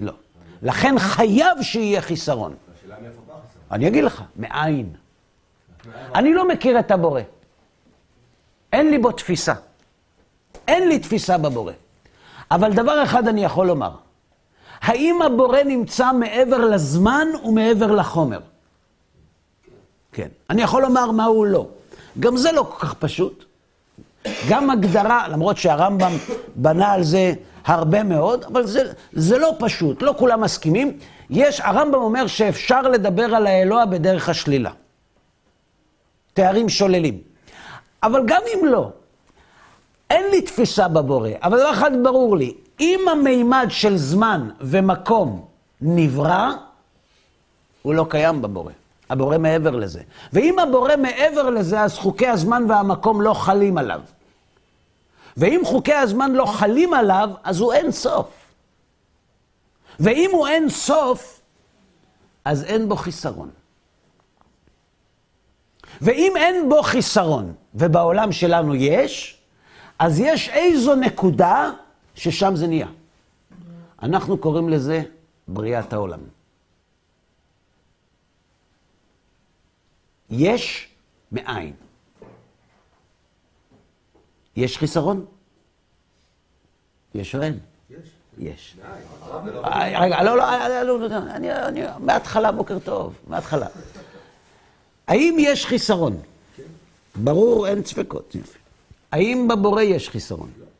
לא. 0.00 0.12
לכן 0.62 0.94
חייב 0.98 1.62
שיהיה 1.62 2.02
חיסרון. 2.02 2.54
השאלה 2.78 2.94
מאיפה 3.02 3.20
בא 3.26 3.32
החיסרון? 3.32 3.64
אני 3.70 3.88
אגיד 3.88 4.04
לך, 4.04 4.22
מאין. 4.36 4.92
אני 6.14 6.34
לא 6.34 6.48
מכיר 6.48 6.78
את 6.78 6.90
הבורא. 6.90 7.20
אין 8.72 8.90
לי 8.90 8.98
בו 8.98 9.12
תפיסה. 9.12 9.54
אין 10.68 10.88
לי 10.88 10.98
תפיסה 10.98 11.38
בבורא. 11.38 11.72
אבל 12.50 12.72
דבר 12.72 13.02
אחד 13.02 13.28
אני 13.28 13.44
יכול 13.44 13.66
לומר, 13.66 13.90
האם 14.80 15.22
הבורא 15.22 15.62
נמצא 15.62 16.12
מעבר 16.12 16.58
לזמן 16.58 17.26
ומעבר 17.44 17.92
לחומר? 17.92 18.40
כן. 20.14 20.28
אני 20.50 20.62
יכול 20.62 20.82
לומר 20.82 21.10
מה 21.10 21.24
הוא 21.24 21.46
לא. 21.46 21.66
גם 22.20 22.36
זה 22.36 22.52
לא 22.52 22.62
כל 22.62 22.86
כך 22.86 22.94
פשוט. 22.94 23.44
גם 24.48 24.70
הגדרה, 24.70 25.28
למרות 25.28 25.56
שהרמב"ם 25.56 26.12
בנה 26.54 26.92
על 26.92 27.02
זה 27.02 27.32
הרבה 27.64 28.02
מאוד, 28.02 28.44
אבל 28.44 28.66
זה, 28.66 28.92
זה 29.12 29.38
לא 29.38 29.56
פשוט, 29.58 30.02
לא 30.02 30.14
כולם 30.18 30.40
מסכימים. 30.40 30.98
יש, 31.30 31.60
הרמב"ם 31.60 31.98
אומר 31.98 32.26
שאפשר 32.26 32.82
לדבר 32.82 33.34
על 33.34 33.46
האלוה 33.46 33.86
בדרך 33.86 34.28
השלילה. 34.28 34.70
תארים 36.34 36.68
שוללים. 36.68 37.18
אבל 38.02 38.22
גם 38.26 38.40
אם 38.54 38.66
לא, 38.66 38.90
אין 40.10 40.30
לי 40.30 40.42
תפיסה 40.42 40.88
בבורא, 40.88 41.28
אבל 41.42 41.58
דבר 41.58 41.70
אחד 41.70 41.90
ברור 42.02 42.36
לי, 42.36 42.54
אם 42.80 43.00
המימד 43.12 43.66
של 43.68 43.96
זמן 43.96 44.48
ומקום 44.60 45.46
נברא, 45.80 46.50
הוא 47.82 47.94
לא 47.94 48.06
קיים 48.08 48.42
בבורא. 48.42 48.72
הבורא 49.10 49.38
מעבר 49.38 49.70
לזה. 49.70 50.02
ואם 50.32 50.58
הבורא 50.58 50.96
מעבר 50.96 51.50
לזה, 51.50 51.80
אז 51.80 51.98
חוקי 51.98 52.28
הזמן 52.28 52.64
והמקום 52.68 53.20
לא 53.20 53.34
חלים 53.34 53.78
עליו. 53.78 54.00
ואם 55.36 55.60
חוקי 55.64 55.94
הזמן 55.94 56.32
לא 56.32 56.46
חלים 56.46 56.94
עליו, 56.94 57.30
אז 57.44 57.60
הוא 57.60 57.72
אין 57.72 57.90
סוף. 57.90 58.30
ואם 60.00 60.30
הוא 60.32 60.46
אין 60.46 60.68
סוף, 60.68 61.40
אז 62.44 62.64
אין 62.64 62.88
בו 62.88 62.96
חיסרון. 62.96 63.50
ואם 66.00 66.32
אין 66.36 66.68
בו 66.68 66.82
חיסרון, 66.82 67.52
ובעולם 67.74 68.32
שלנו 68.32 68.74
יש, 68.74 69.40
אז 69.98 70.20
יש 70.20 70.48
איזו 70.48 70.94
נקודה 70.94 71.70
ששם 72.14 72.56
זה 72.56 72.66
נהיה. 72.66 72.88
אנחנו 74.02 74.38
קוראים 74.38 74.68
לזה 74.68 75.02
בריאת 75.48 75.92
העולם. 75.92 76.20
יש 80.38 80.88
מאין. 81.32 81.72
יש 84.56 84.78
חיסרון? 84.78 85.26
יש 87.14 87.34
או 87.34 87.42
אין? 87.42 87.58
יש. 87.90 87.98
יש. 88.38 88.76
די. 88.76 88.82
אה, 89.64 90.00
רגע, 90.00 90.22
לא, 90.22 90.36
לא, 90.36 90.68
לא, 90.68 90.82
לא, 90.82 91.08
לא, 91.08 91.16
אני, 91.16 91.52
אני, 91.52 91.80
מההתחלה 91.98 92.52
בוקר 92.52 92.78
טוב, 92.78 93.14
מההתחלה. 93.26 93.66
האם 95.06 95.36
יש 95.38 95.66
חיסרון? 95.66 96.20
ברור, 97.16 97.66
אין 97.66 97.84
ספקות. 97.84 98.36
האם 99.12 99.48
בבורא 99.48 99.82
יש 99.82 100.08
חיסרון? 100.08 100.50
לא 100.56 100.58
יודע. 100.58 100.70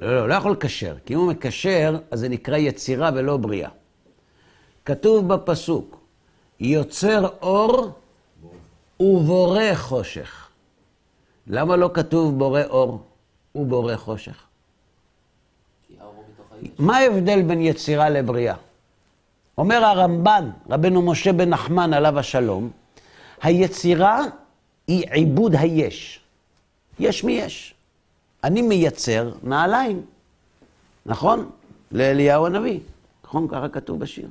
לא, 0.00 0.16
לא, 0.16 0.28
לא 0.28 0.34
יכול 0.34 0.52
לקשר, 0.52 0.96
כי 1.06 1.14
אם 1.14 1.18
הוא 1.18 1.28
מקשר, 1.28 1.98
אז 2.10 2.20
זה 2.20 2.28
נקרא 2.28 2.56
יצירה 2.56 3.10
ולא 3.14 3.36
בריאה. 3.36 3.70
כתוב 4.84 5.34
בפסוק, 5.34 5.97
יוצר 6.60 7.28
אור 7.42 7.90
ובורא 9.00 9.74
חושך. 9.74 10.48
למה 11.46 11.76
לא 11.76 11.90
כתוב 11.94 12.38
בורא 12.38 12.62
אור 12.68 13.02
ובורא 13.54 13.96
חושך? 13.96 14.44
מה 16.78 16.96
ההבדל 16.96 17.42
בין 17.42 17.60
יצירה 17.60 18.10
לבריאה? 18.10 18.54
אומר 19.58 19.84
הרמב"ן, 19.84 20.50
רבנו 20.70 21.02
משה 21.02 21.32
בן 21.32 21.48
נחמן 21.48 21.92
עליו 21.92 22.18
השלום, 22.18 22.70
היצירה 23.42 24.22
היא 24.86 25.04
עיבוד 25.10 25.54
היש. 25.54 26.20
יש 26.98 27.24
מי 27.24 27.32
יש. 27.32 27.74
אני 28.44 28.62
מייצר 28.62 29.32
נעליים, 29.42 30.02
נכון? 31.06 31.50
לאליהו 31.92 32.46
הנביא, 32.46 32.80
נכון? 33.24 33.48
ככה 33.48 33.68
כתוב 33.68 33.98
בשיר. 34.00 34.28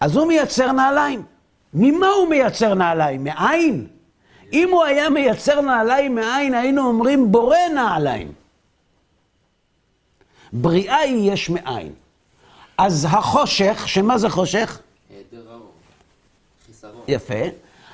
אז 0.00 0.16
הוא 0.16 0.28
מייצר 0.28 0.72
נעליים. 0.72 1.22
ממה 1.74 2.06
הוא 2.06 2.28
מייצר 2.28 2.74
נעליים? 2.74 3.24
מאין? 3.24 3.86
אם 4.52 4.68
הוא 4.72 4.84
היה 4.84 5.10
מייצר 5.10 5.60
נעליים 5.60 6.14
מאין, 6.14 6.54
היינו 6.54 6.86
אומרים 6.86 7.32
בורא 7.32 7.56
נעליים. 7.74 8.32
בריאה 10.52 10.96
היא 10.96 11.32
יש 11.32 11.50
מאין. 11.50 11.92
אז 12.78 13.06
החושך, 13.10 13.82
שמה 13.86 14.18
זה 14.18 14.28
חושך? 14.28 14.80
היעדר 15.10 15.50
האור. 15.52 15.72
חיסרון. 16.66 17.02
יפה. 17.08 17.44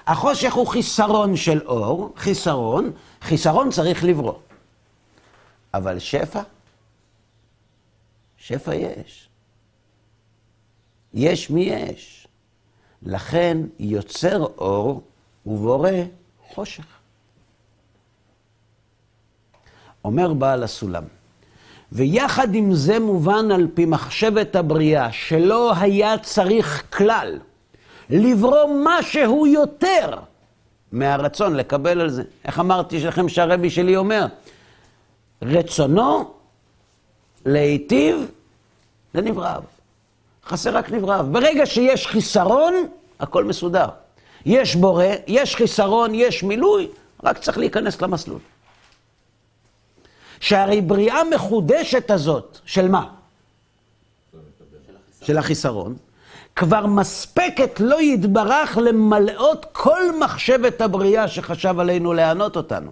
החושך 0.07 0.55
הוא 0.55 0.67
חיסרון 0.67 1.37
של 1.37 1.61
אור, 1.67 2.13
חיסרון, 2.17 2.93
חיסרון 3.23 3.71
צריך 3.71 4.05
לברוא. 4.05 4.35
אבל 5.75 5.99
שפע? 5.99 6.41
שפע 8.37 8.75
יש. 8.75 9.29
יש 11.15 11.51
מי 11.51 11.63
יש. 11.63 12.27
לכן 13.03 13.59
יוצר 13.79 14.45
אור 14.59 15.03
ובורא 15.47 15.91
חושך. 16.49 16.85
אומר 20.05 20.33
בעל 20.33 20.63
הסולם, 20.63 21.03
ויחד 21.93 22.55
עם 22.55 22.75
זה 22.75 22.99
מובן 22.99 23.51
על 23.51 23.69
פי 23.75 23.85
מחשבת 23.85 24.57
הבריאה, 24.57 25.13
שלא 25.13 25.73
היה 25.77 26.19
צריך 26.19 26.97
כלל 26.97 27.39
לברוא 28.11 28.65
משהו 28.85 29.47
יותר 29.47 30.19
מהרצון 30.93 31.57
לקבל 31.57 32.01
על 32.01 32.11
זה. 32.11 32.23
איך 32.45 32.59
אמרתי 32.59 33.01
לכם 33.01 33.29
שהרבי 33.29 33.71
שלי 33.71 33.97
אומר? 33.97 34.27
רצונו 35.43 36.35
להיטיב 37.47 38.31
לנבראיו. 39.15 39.63
חסר 40.47 40.77
רק 40.77 40.91
נבראיו. 40.91 41.27
ברגע 41.33 41.67
שיש 41.67 42.07
חיסרון, 42.07 42.75
הכל 43.21 43.45
מסודר. 43.45 43.87
יש 44.47 44.77
בורא, 44.77 45.05
יש 45.27 45.57
חיסרון, 45.57 46.15
יש 46.15 46.43
מילוי, 46.43 46.89
רק 47.25 47.39
צריך 47.39 47.59
להיכנס 47.59 48.03
למסלול. 48.03 48.39
שהרי 50.41 50.81
בריאה 50.81 51.25
מחודשת 51.35 52.11
הזאת, 52.11 52.59
של 52.65 52.89
מה? 52.89 53.07
של 55.23 55.39
החיסרון, 55.39 55.97
כבר 56.57 56.87
מספקת 56.87 57.81
לא 57.81 58.03
יתברך 58.03 58.79
למלאות 58.83 59.67
כל 59.73 60.19
מחשבת 60.21 60.81
הבריאה 60.81 61.29
שחשב 61.29 61.81
עלינו 61.81 62.13
לענות 62.13 62.57
אותנו. 62.57 62.91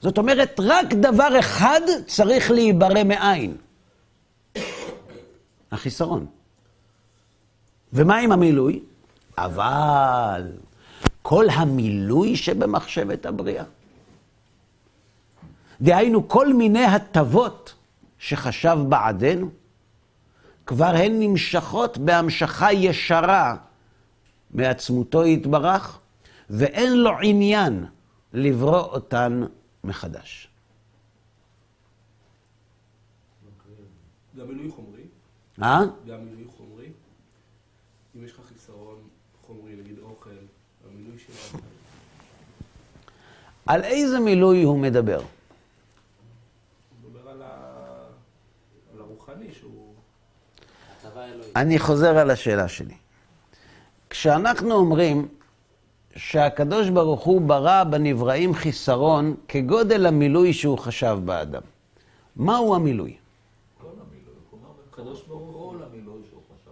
זאת 0.00 0.18
אומרת, 0.18 0.60
רק 0.62 0.86
דבר 0.92 1.38
אחד 1.38 1.80
צריך 2.06 2.50
להיברא 2.50 3.04
מאין. 3.04 3.56
החיסרון. 5.72 6.26
ומה 7.92 8.16
עם 8.16 8.32
המילוי? 8.32 8.82
אבל 9.38 10.52
כל 11.22 11.46
המילוי 11.50 12.36
שבמחשבת 12.36 13.26
הבריאה. 13.26 13.64
דהיינו, 15.80 16.28
כל 16.28 16.52
מיני 16.52 16.84
הטבות 16.84 17.74
שחשב 18.18 18.78
בעדנו, 18.88 19.50
כבר 20.66 20.94
הן 20.94 21.22
נמשכות 21.22 21.98
בהמשכה 21.98 22.72
ישרה 22.72 23.56
מעצמותו 24.50 25.26
יתברך, 25.26 25.98
ואין 26.50 26.92
לו 26.92 27.10
עניין 27.22 27.86
לברוא 28.32 28.80
אותן 28.80 29.42
מחדש. 29.84 30.48
גם 34.38 34.48
מילוי 34.48 34.70
חומרי, 34.70 34.97
אה? 35.62 35.80
גם 36.08 36.24
מילוי 36.24 36.44
חומרי. 36.56 36.86
אם 38.16 38.24
יש 38.24 38.32
לך 38.32 38.40
חיסרון 38.48 38.98
חומרי, 39.46 39.76
נגיד 39.76 39.98
אוכל, 40.02 40.30
המילוי 40.90 41.18
שלנו, 41.18 41.62
על 43.66 43.84
איזה 43.84 44.20
מילוי 44.20 44.62
הוא 44.62 44.78
מדבר? 44.78 45.20
אני 51.56 51.78
חוזר 51.78 52.18
על 52.18 52.30
השאלה 52.30 52.68
שלי. 52.68 52.94
כשאנחנו 54.10 54.74
אומרים 54.74 55.28
שהקדוש 56.16 56.88
ברוך 56.88 57.20
הוא 57.20 57.40
ברא 57.40 57.84
בנבראים 57.84 58.54
חיסרון 58.54 59.34
כגודל 59.48 60.06
המילוי 60.06 60.52
שהוא 60.52 60.78
חשב 60.78 61.18
באדם, 61.24 61.62
מהו 62.36 62.74
המילוי? 62.74 63.16
כל 63.78 63.86
המילוי, 63.86 64.34
כלומר, 64.50 64.68
הקדוש 64.90 65.22
ברוך 65.22 65.54
הוא, 65.54 65.72
כל 65.72 65.82
המילוי 65.82 66.22
שהוא 66.30 66.42
חשב. 66.42 66.70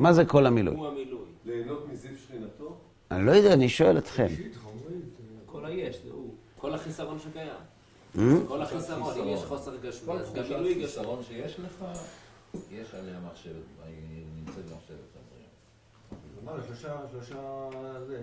מה 0.00 0.12
זה 0.12 0.24
כל 0.24 0.46
המילוי? 0.46 0.76
הוא 0.76 0.86
המילוי. 0.88 1.24
ליהנות 1.44 1.88
מזיו 1.92 2.10
שכינתו? 2.26 2.76
אני 3.10 3.26
לא 3.26 3.30
יודע, 3.32 3.52
אני 3.52 3.68
שואל 3.68 3.98
אתכם. 3.98 4.26
כל 5.46 5.64
היש, 5.64 5.96
זה 6.04 6.10
הוא. 6.12 6.34
כל 6.58 6.74
החיסרון 6.74 7.18
שקיים. 7.18 7.48
אה? 8.18 8.22
כל 8.48 8.62
החיסרון, 8.62 9.18
אם 9.18 9.28
יש 9.28 9.40
חוסר 9.44 9.76
גשמי, 9.76 10.06
כל 10.06 10.18
אז 10.18 10.32
גם 10.34 10.42
מילוי 10.42 10.74
גשמי. 10.74 11.04
שיש 11.28 11.60
לך, 11.60 11.84
יש 12.72 12.94
עליה 12.94 13.18
מחשבת, 13.32 13.54
היא 13.86 13.94
נמצאת 14.38 14.64
במחשבת. 14.64 14.96
אמרנו, 16.44 16.62
שלושה, 16.66 16.96
שלושה, 17.10 17.68
זה, 18.06 18.20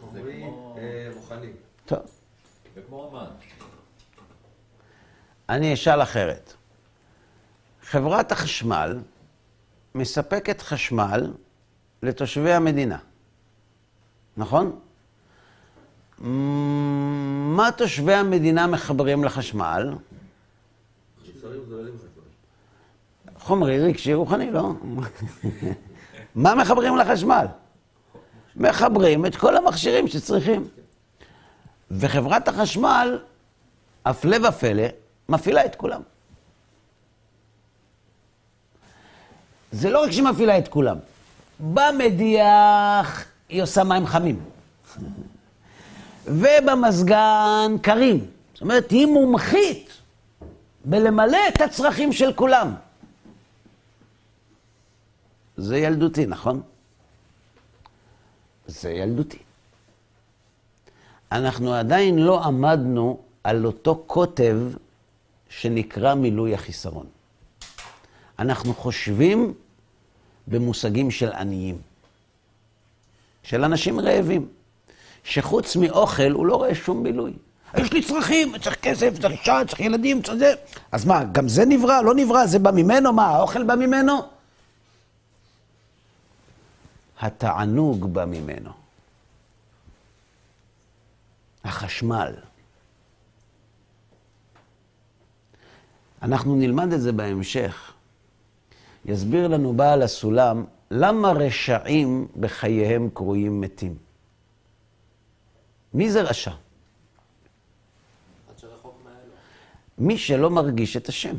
חומרי, 0.00 0.40
כמו- 0.42 0.74
אה, 0.78 1.10
רוחני. 1.14 1.50
טוב, 1.86 1.98
וכמו 2.74 3.10
אמן, 3.10 3.30
אני 5.48 5.74
אשאל 5.74 6.02
אחרת. 6.02 6.52
חברת 7.82 8.32
החשמל 8.32 8.98
מספקת 9.94 10.62
חשמל 10.62 11.32
לתושבי 12.02 12.52
המדינה, 12.52 12.98
נכון? 14.36 14.78
מה 17.56 17.68
תושבי 17.76 18.14
המדינה 18.14 18.66
מחברים 18.66 19.24
לחשמל? 19.24 19.94
חומרי, 23.38 23.80
רגשי, 23.80 24.14
רוחני, 24.14 24.50
לא? 24.50 24.72
מה 26.34 26.54
מחברים 26.54 26.96
לחשמל? 26.96 27.46
מחברים 28.56 29.26
את 29.26 29.36
כל 29.36 29.56
המכשירים 29.56 30.08
שצריכים. 30.08 30.68
וחברת 31.90 32.48
החשמל, 32.48 33.18
הפלא 34.04 34.48
ופלא, 34.48 34.86
מפעילה 35.28 35.64
את 35.64 35.74
כולם. 35.74 36.02
זה 39.72 39.90
לא 39.90 40.04
רק 40.04 40.10
שהיא 40.10 40.24
מפעילה 40.24 40.58
את 40.58 40.68
כולם. 40.68 40.96
במדיח 41.60 43.24
היא 43.48 43.62
עושה 43.62 43.84
מים 43.84 44.06
חמים. 44.06 44.40
ובמזגן 46.26 47.76
קרים. 47.82 48.26
זאת 48.52 48.62
אומרת, 48.62 48.90
היא 48.90 49.06
מומחית 49.06 49.90
בלמלא 50.84 51.38
את 51.48 51.60
הצרכים 51.60 52.12
של 52.12 52.32
כולם. 52.32 52.74
זה 55.56 55.78
ילדותי, 55.78 56.26
נכון? 56.26 56.62
זה 58.66 58.90
ילדותי. 58.90 59.38
אנחנו 61.32 61.74
עדיין 61.74 62.18
לא 62.18 62.44
עמדנו 62.44 63.20
על 63.44 63.66
אותו 63.66 63.96
קוטב 63.96 64.56
שנקרא 65.48 66.14
מילוי 66.14 66.54
החיסרון. 66.54 67.06
אנחנו 68.38 68.74
חושבים 68.74 69.54
במושגים 70.46 71.10
של 71.10 71.32
עניים, 71.32 71.78
של 73.42 73.64
אנשים 73.64 74.00
רעבים, 74.00 74.48
שחוץ 75.24 75.76
מאוכל 75.76 76.30
הוא 76.30 76.46
לא 76.46 76.56
רואה 76.56 76.74
שום 76.74 77.02
מילוי. 77.02 77.32
יש 77.76 77.92
לי 77.92 78.02
צרכים, 78.02 78.58
צריך 78.58 78.76
כסף, 78.80 79.18
צריך 79.20 79.40
אישה, 79.40 79.60
צריך 79.68 79.80
ילדים, 79.80 80.22
צריך 80.22 80.38
זה. 80.38 80.54
אז 80.92 81.04
מה, 81.04 81.24
גם 81.24 81.48
זה 81.48 81.64
נברא, 81.64 82.00
לא 82.02 82.14
נברא, 82.14 82.46
זה 82.46 82.58
בא 82.58 82.70
ממנו? 82.70 83.12
מה, 83.12 83.26
האוכל 83.26 83.64
בא 83.64 83.74
ממנו? 83.74 84.18
התענוג 87.20 88.14
בא 88.14 88.24
ממנו. 88.24 88.70
החשמל. 91.64 92.34
אנחנו 96.22 96.56
נלמד 96.56 96.92
את 96.92 97.00
זה 97.00 97.12
בהמשך. 97.12 97.92
יסביר 99.08 99.48
לנו 99.48 99.72
בעל 99.72 100.02
הסולם 100.02 100.64
למה 100.90 101.32
רשעים 101.32 102.28
בחייהם 102.40 103.10
קרויים 103.14 103.60
מתים. 103.60 103.96
מי 105.94 106.10
זה 106.10 106.22
רשע? 106.22 106.50
מי 109.98 110.18
שלא 110.18 110.50
מרגיש 110.50 110.96
את 110.96 111.08
השם. 111.08 111.36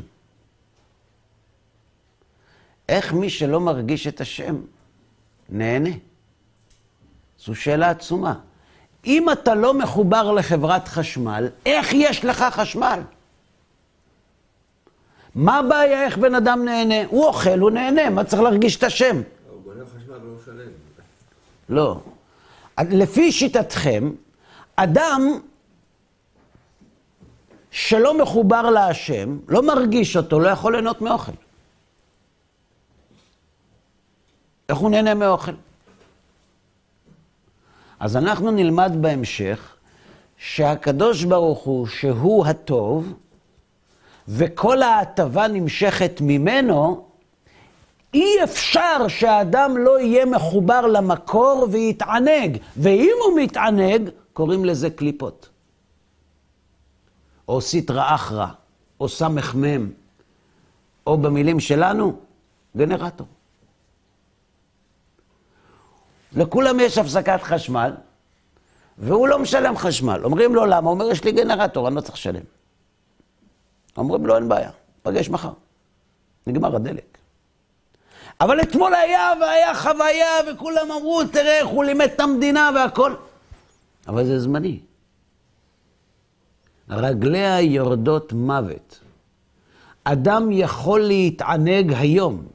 איך 2.88 3.12
מי 3.12 3.30
שלא 3.30 3.60
מרגיש 3.60 4.06
את 4.06 4.20
השם 4.20 4.60
נהנה? 5.48 5.90
זו 7.38 7.54
שאלה 7.54 7.90
עצומה. 7.90 8.34
אם 9.06 9.26
אתה 9.32 9.54
לא 9.54 9.74
מחובר 9.74 10.32
לחברת 10.32 10.88
חשמל, 10.88 11.48
איך 11.66 11.88
יש 11.92 12.24
לך 12.24 12.44
חשמל? 12.50 13.00
מה 15.34 15.58
הבעיה 15.58 16.04
איך 16.04 16.18
בן 16.18 16.34
אדם 16.34 16.64
נהנה? 16.64 17.06
הוא 17.08 17.24
אוכל, 17.24 17.58
הוא 17.58 17.70
נהנה, 17.70 18.10
מה 18.10 18.24
צריך 18.24 18.42
להרגיש 18.42 18.76
את 18.76 18.82
השם? 18.82 19.22
לא. 21.68 22.00
לפי 22.90 23.32
שיטתכם, 23.32 24.10
אדם 24.76 25.38
שלא 27.70 28.18
מחובר 28.22 28.70
להשם, 28.70 29.38
לא 29.48 29.62
מרגיש 29.62 30.16
אותו, 30.16 30.40
לא 30.40 30.48
יכול 30.48 30.72
ליהנות 30.72 31.00
מאוכל. 31.00 31.32
איך 34.68 34.78
הוא 34.78 34.90
נהנה 34.90 35.14
מאוכל? 35.14 35.52
אז 38.00 38.16
אנחנו 38.16 38.50
נלמד 38.50 38.92
בהמשך 39.00 39.74
שהקדוש 40.36 41.24
ברוך 41.24 41.58
הוא, 41.58 41.86
שהוא 41.86 42.46
הטוב, 42.46 43.14
וכל 44.28 44.82
ההטבה 44.82 45.48
נמשכת 45.48 46.20
ממנו, 46.20 47.04
אי 48.14 48.44
אפשר 48.44 49.08
שהאדם 49.08 49.76
לא 49.76 50.00
יהיה 50.00 50.26
מחובר 50.26 50.80
למקור 50.80 51.68
ויתענג. 51.70 52.58
ואם 52.76 53.14
הוא 53.24 53.40
מתענג, 53.40 54.10
קוראים 54.32 54.64
לזה 54.64 54.90
קליפות. 54.90 55.48
או 57.48 57.60
סטרא 57.60 58.14
אחרא, 58.14 58.46
או 59.00 59.08
סמ"ם, 59.08 59.90
או 61.06 61.18
במילים 61.18 61.60
שלנו, 61.60 62.16
גנרטור. 62.76 63.26
לכולם 66.32 66.80
יש 66.80 66.98
הפסקת 66.98 67.42
חשמל, 67.42 67.92
והוא 68.98 69.28
לא 69.28 69.38
משלם 69.38 69.76
חשמל. 69.76 70.20
אומרים 70.24 70.54
לו, 70.54 70.66
למה? 70.66 70.90
הוא 70.90 70.90
אומר, 70.90 71.10
יש 71.10 71.24
לי 71.24 71.32
גנרטור, 71.32 71.88
אני 71.88 71.96
לא 71.96 72.00
צריך 72.00 72.14
לשלם. 72.14 72.59
אומרים 73.96 74.26
לו, 74.26 74.36
אין 74.36 74.48
בעיה, 74.48 74.70
פגש 75.02 75.28
מחר. 75.28 75.52
נגמר 76.46 76.76
הדלק. 76.76 77.18
אבל 78.40 78.60
אתמול 78.60 78.94
היה, 78.94 79.32
והיה 79.40 79.74
חוויה, 79.74 80.26
וכולם 80.48 80.92
אמרו, 80.92 81.24
תראה 81.24 81.58
איך 81.58 81.66
הוא 81.66 81.84
לימד 81.84 82.08
את 82.14 82.20
המדינה 82.20 82.70
והכל. 82.74 83.14
אבל 84.08 84.26
זה 84.26 84.40
זמני. 84.40 84.80
רגליה 86.88 87.60
יורדות 87.60 88.32
מוות. 88.32 89.00
אדם 90.04 90.48
יכול 90.52 91.00
להתענג 91.00 91.92
היום 91.92 92.46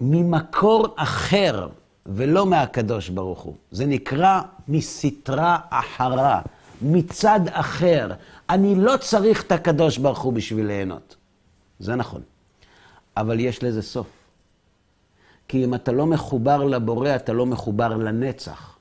ממקור 0.00 0.94
אחר, 0.96 1.68
ולא 2.06 2.46
מהקדוש 2.46 3.08
ברוך 3.08 3.40
הוא. 3.40 3.54
זה 3.70 3.86
נקרא 3.86 4.40
מסתרה 4.68 5.58
אחרה, 5.70 6.40
מצד 6.82 7.40
אחר. 7.50 8.08
אני 8.50 8.74
לא 8.74 8.96
צריך 8.96 9.42
את 9.42 9.52
הקדוש 9.52 9.98
ברוך 9.98 10.18
הוא 10.18 10.32
בשביל 10.32 10.66
ליהנות. 10.66 11.16
זה 11.78 11.96
נכון. 11.96 12.22
אבל 13.16 13.40
יש 13.40 13.62
לזה 13.62 13.82
סוף. 13.82 14.06
כי 15.48 15.64
אם 15.64 15.74
אתה 15.74 15.92
לא 15.92 16.06
מחובר 16.06 16.64
לבורא, 16.64 17.16
אתה 17.16 17.32
לא 17.32 17.46
מחובר 17.46 17.88
לנצח. 17.96 18.76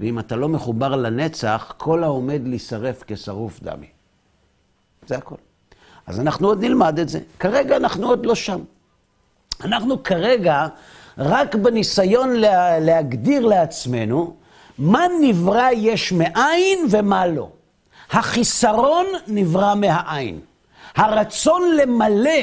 ואם 0.00 0.18
אתה 0.18 0.36
לא 0.36 0.48
מחובר 0.48 0.96
לנצח, 0.96 1.74
כל 1.76 2.04
העומד 2.04 2.40
להישרף 2.44 3.04
כשרוף 3.06 3.60
דמי. 3.62 3.86
זה 5.06 5.16
הכל. 5.16 5.34
אז 6.06 6.20
אנחנו 6.20 6.48
עוד 6.48 6.64
נלמד 6.64 6.98
את 6.98 7.08
זה. 7.08 7.20
כרגע 7.38 7.76
אנחנו 7.76 8.08
עוד 8.08 8.26
לא 8.26 8.34
שם. 8.34 8.60
אנחנו 9.64 10.02
כרגע 10.02 10.66
רק 11.18 11.54
בניסיון 11.54 12.30
לה, 12.30 12.80
להגדיר 12.80 13.46
לעצמנו 13.46 14.36
מה 14.78 15.04
נברא 15.20 15.68
יש 15.72 16.12
מאין 16.12 16.86
ומה 16.90 17.26
לא. 17.26 17.50
החיסרון 18.10 19.06
נברא 19.26 19.74
מהעין. 19.74 20.40
הרצון 20.94 21.62
למלא 21.76 22.40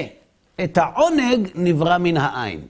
את 0.64 0.78
העונג 0.78 1.50
נברא 1.56 1.98
מן 1.98 2.18
העין. 2.18 2.68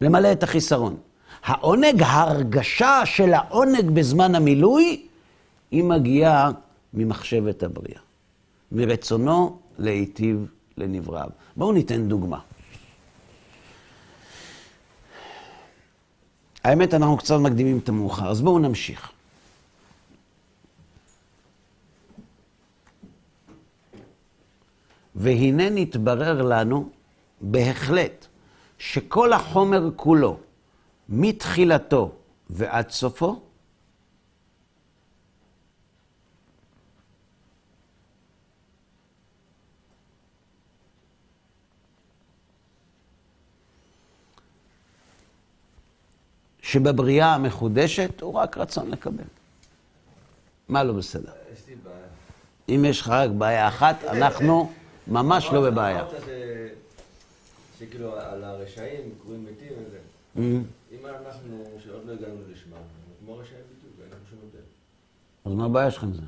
למלא 0.00 0.32
את 0.32 0.42
החיסרון. 0.42 0.96
העונג, 1.44 2.02
ההרגשה 2.02 3.02
של 3.04 3.34
העונג 3.34 3.90
בזמן 3.90 4.34
המילוי, 4.34 5.06
היא 5.70 5.84
מגיעה 5.84 6.50
ממחשבת 6.94 7.62
הבריאה. 7.62 8.00
מרצונו 8.72 9.58
להיטיב 9.78 10.46
לנבראיו. 10.76 11.28
בואו 11.56 11.72
ניתן 11.72 12.08
דוגמה. 12.08 12.38
האמת, 16.64 16.94
אנחנו 16.94 17.16
קצת 17.16 17.34
מקדימים 17.40 17.78
את 17.78 17.88
המאוחר, 17.88 18.30
אז 18.30 18.40
בואו 18.40 18.58
נמשיך. 18.58 19.12
והנה 25.14 25.70
נתברר 25.70 26.42
לנו 26.42 26.88
בהחלט 27.40 28.26
שכל 28.78 29.32
החומר 29.32 29.90
כולו, 29.96 30.38
מתחילתו 31.08 32.12
ועד 32.50 32.90
סופו, 32.90 33.40
שבבריאה 46.62 47.34
המחודשת 47.34 48.20
הוא 48.20 48.34
רק 48.34 48.58
רצון 48.58 48.90
לקבל. 48.90 49.24
מה 50.68 50.84
לא 50.84 50.92
בסדר? 50.92 51.32
יש 51.52 51.68
לי 51.68 51.74
בעיה. 51.74 51.96
אם 52.68 52.84
יש 52.84 53.00
לך 53.00 53.08
רק 53.08 53.30
בעיה 53.30 53.68
אחת, 53.68 54.04
אנחנו 54.04 54.72
ממש 55.06 55.48
לא 55.52 55.70
בבעיה. 55.70 56.00
אמרת 56.00 56.12
שכאילו 57.78 58.16
על 58.16 58.44
הרשעים 58.44 59.14
קוראים 59.22 59.44
מתים 59.44 59.72
וזה. 59.86 59.98
Mm. 60.36 60.40
אם 60.92 61.06
אנחנו, 61.06 61.64
שעוד 61.84 62.06
לא 62.06 62.12
הגענו 62.12 62.34
אנחנו 62.72 63.14
כמו 63.24 63.36
רשעים 63.36 63.60
בדיוק, 63.78 63.94
אין 64.00 64.08
לנו 64.10 64.20
שום 64.30 64.38
הבדל. 64.42 64.64
אז 65.44 65.52
מה 65.52 65.64
הבעיה 65.64 65.90
שלך 65.90 66.02
עם 66.02 66.12
זה? 66.14 66.22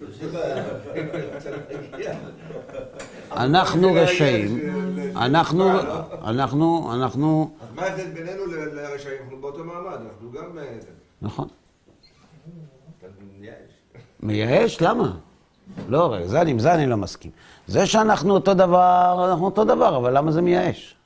אנחנו 3.32 3.92
רשעים, 3.94 4.60
אנחנו, 5.16 5.70
אנחנו, 6.24 6.94
אנחנו, 6.94 7.50
אז 7.60 7.74
מה 7.74 7.82
ההבדל 7.82 8.10
בינינו 8.10 8.46
לרשעים? 8.46 9.22
אנחנו 9.22 9.40
באותו 9.40 9.64
מעמד, 9.64 9.98
אנחנו 10.06 10.32
גם... 10.32 10.58
אה. 10.58 10.78
נכון. 11.22 11.48
אתה 12.98 13.06
מייאש. 13.40 13.56
מייאש? 14.20 14.82
למה? 14.82 15.16
לא, 15.88 16.14
רגע, 16.14 16.26
זה, 16.26 16.40
אני- 16.40 16.50
עם 16.50 16.58
זה 16.58 16.74
אני 16.74 16.86
לא 16.86 16.96
מסכים. 16.96 17.30
זה 17.66 17.86
שאנחנו 17.86 18.34
אותו 18.34 18.54
דבר, 18.54 19.26
אנחנו 19.30 19.44
אותו 19.44 19.64
דבר, 19.64 19.96
אבל 19.96 20.16
למה 20.18 20.32
זה 20.32 20.42
מייאש? 20.42 20.96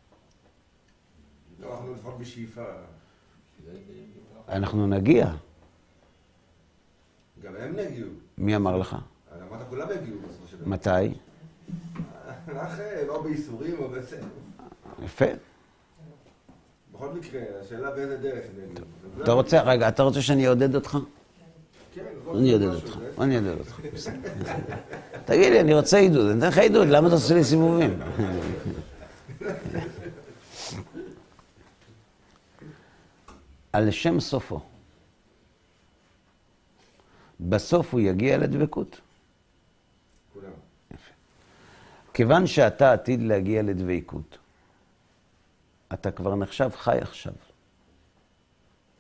אנחנו 4.49 4.87
נגיע. 4.87 5.27
גם 7.43 7.53
הם 7.61 7.79
יגיעו. 7.79 8.09
מי 8.39 8.57
אמר 8.57 8.77
לך? 8.77 8.97
אמרת 9.51 9.61
כולם 9.69 9.89
יגיעו 10.01 10.19
בסופו 10.29 10.49
של 10.49 10.57
דבר. 10.57 10.69
מתי? 10.69 10.91
אחרי, 12.57 13.07
לא 13.09 13.23
בייסורים 13.23 13.75
או 13.79 13.89
בזה. 13.89 14.21
יפה. 15.05 15.25
בכל 16.95 17.09
מקרה, 17.09 17.41
השאלה 17.63 17.91
באיזה 17.91 18.17
דרך 18.17 18.45
הם 18.55 18.71
יגיעו. 18.71 18.87
אתה 19.23 19.33
רוצה, 19.33 19.63
רגע, 19.63 19.89
אתה 19.89 20.03
רוצה 20.03 20.23
שאני 20.23 20.47
אעודד 20.47 20.75
אותך? 20.75 20.99
אני 22.35 22.53
אעודד 22.53 22.75
אותך, 22.75 22.99
אני 23.21 23.37
אעודד 23.37 23.59
אותך. 23.59 23.81
תגיד 25.25 25.53
לי, 25.53 25.61
אני 25.61 25.75
רוצה 25.75 25.99
עידוד, 25.99 26.27
אני 26.31 26.39
אתן 26.39 26.49
לך 26.49 26.59
עידוד, 26.59 26.89
למה 26.89 27.07
אתה 27.07 27.15
עושה 27.15 27.35
לי 27.35 27.45
סיבובים? 27.45 28.01
על 33.73 33.91
שם 33.91 34.21
סופו. 34.21 34.61
בסוף 37.41 37.93
הוא 37.93 38.01
יגיע 38.01 38.39
לדבקות. 38.39 39.01
כיוון 42.15 42.47
שאתה 42.47 42.93
עתיד 42.93 43.23
להגיע 43.23 43.63
לדבקות, 43.63 44.39
אתה 45.93 46.11
כבר 46.11 46.35
נחשב 46.35 46.71
חי 46.77 46.99
עכשיו, 47.01 47.33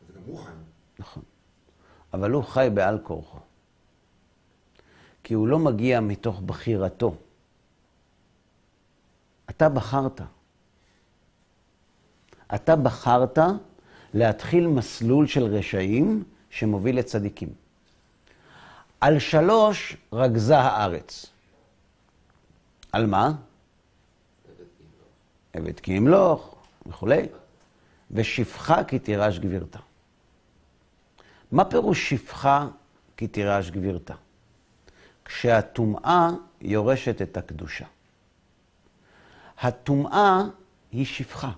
זה 0.06 0.12
גם 0.14 0.36
חי. 0.36 0.50
נכון. 0.98 1.22
אבל 2.14 2.30
הוא 2.30 2.44
חי 2.44 2.68
בעל 2.74 2.98
כורחו. 3.02 3.38
כי 5.24 5.34
הוא 5.34 5.48
לא 5.48 5.58
מגיע 5.58 6.00
מתוך 6.00 6.40
בחירתו. 6.40 7.14
אתה 9.50 9.68
בחרת. 9.68 10.20
אתה 12.54 12.76
בחרת 12.76 13.38
להתחיל 14.14 14.66
מסלול 14.66 15.26
של 15.26 15.44
רשעים 15.44 16.24
שמוביל 16.50 16.98
לצדיקים. 16.98 17.48
על 19.00 19.18
שלוש 19.18 19.96
רגזה 20.12 20.58
הארץ. 20.58 21.26
על 22.92 23.06
מה? 23.06 23.32
עבד 25.52 25.80
כי 25.80 25.92
ימלוך 25.92 26.54
וכולי. 26.86 27.26
ושפחה 28.10 28.84
כי 28.84 28.98
תירש 28.98 29.38
גבירתה. 29.38 29.78
מה 31.54 31.64
פירוש 31.64 32.10
שפחה 32.10 32.68
כי 33.16 33.26
תירש 33.26 33.70
גבירתה? 33.70 34.14
כשהטומאה 35.24 36.30
יורשת 36.60 37.22
את 37.22 37.36
הקדושה. 37.36 37.84
הטומאה 39.58 40.42
היא 40.92 41.06
שפחה, 41.06 41.50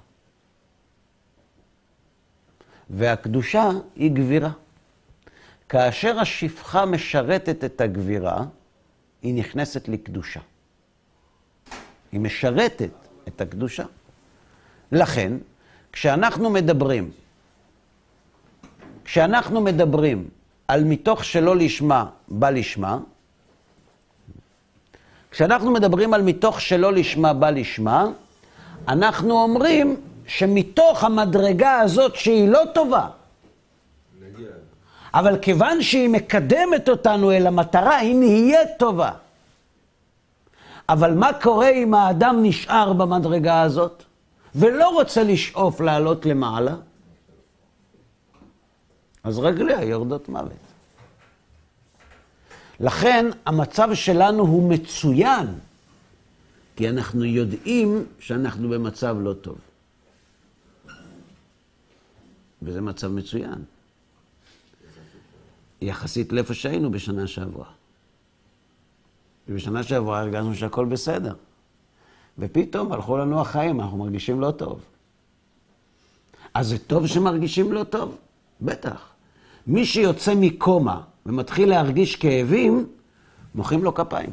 והקדושה 2.90 3.70
היא 3.94 4.11
גבירה. 4.11 4.51
כאשר 5.68 6.18
השפחה 6.18 6.86
משרתת 6.86 7.64
את 7.64 7.80
הגבירה, 7.80 8.44
היא 9.22 9.34
נכנסת 9.34 9.88
לקדושה. 9.88 10.40
היא 12.12 12.20
משרתת 12.20 12.90
את 13.28 13.40
הקדושה. 13.40 13.84
לכן, 14.92 15.32
כשאנחנו 15.92 16.51
מדברים, 16.51 17.11
כשאנחנו 19.07 19.61
מדברים 19.61 20.29
על 20.69 20.85
מתוך 20.85 21.25
שלא 21.25 21.57
לשמה 21.57 22.05
בא 22.29 22.51
לשמה, 22.51 22.99
כשאנחנו 25.31 25.71
מדברים 25.71 26.15
על 26.15 26.23
מתוך 26.23 26.61
שלא 26.61 26.93
לשמה 26.93 27.33
בא 27.33 27.51
לשמה, 27.51 28.07
אנחנו 28.89 29.43
אומרים 29.43 29.97
שמתוך 30.27 31.05
המדרגה 31.05 31.81
הזאת 31.81 32.17
שהיא 32.17 32.49
לא 32.49 32.61
טובה. 32.75 33.07
אבל 35.15 35.39
כיוון 35.43 35.83
שהיא 35.83 36.09
מקדמת 36.09 36.89
אותנו 36.89 37.33
אל 37.33 37.47
המטרה, 37.47 37.97
היא 37.97 38.15
נהיית 38.17 38.69
טובה. 38.79 39.11
אבל 40.89 41.15
מה 41.15 41.31
קורה 41.43 41.69
אם 41.69 41.95
האדם 41.95 42.39
נשאר 42.43 42.93
במדרגה 42.93 43.63
הזאת? 43.63 44.03
ולא 44.55 44.89
רוצה 44.89 45.23
לשאוף 45.23 45.81
לעלות 45.81 46.27
למעלה, 46.27 46.75
אז 49.27 49.39
רגליה 49.39 49.85
יורדות 49.85 50.29
מוות. 50.29 50.53
לכן 52.81 53.27
המצב 53.47 53.95
שלנו 53.95 54.43
הוא 54.43 54.70
מצוין, 54.70 55.47
כי 56.77 56.89
אנחנו 56.89 57.24
יודעים 57.24 58.07
שאנחנו 58.18 58.68
במצב 58.68 59.16
לא 59.20 59.33
טוב. 59.33 59.59
וזה 62.62 62.81
מצב 62.81 63.09
מצוין. 63.09 63.64
יחסית 65.81 66.33
לאיפה 66.33 66.55
שהיינו 66.55 66.91
בשנה 66.91 67.27
שעברה. 67.27 67.70
ובשנה 69.49 69.83
שעברה 69.83 70.20
הרגשנו 70.20 70.55
שהכל 70.55 70.85
בסדר. 70.85 71.35
ופתאום 72.39 72.93
הלכו 72.93 73.16
לנו 73.16 73.41
החיים, 73.41 73.81
אנחנו 73.81 73.97
מרגישים 73.99 74.41
לא 74.41 74.51
טוב. 74.51 74.81
אז 76.55 76.68
זה 76.68 76.79
טוב 76.79 77.07
שמרגישים 77.07 77.72
לא 77.72 77.85
טוב? 77.85 78.18
בטח. 78.61 79.16
מי 79.67 79.87
שיוצא 79.87 80.35
מקומה 80.37 81.01
ומתחיל 81.27 81.69
להרגיש 81.69 82.17
כאבים, 82.17 82.87
מוחאים 83.55 83.85
לו 83.85 83.95
כפיים. 83.95 84.31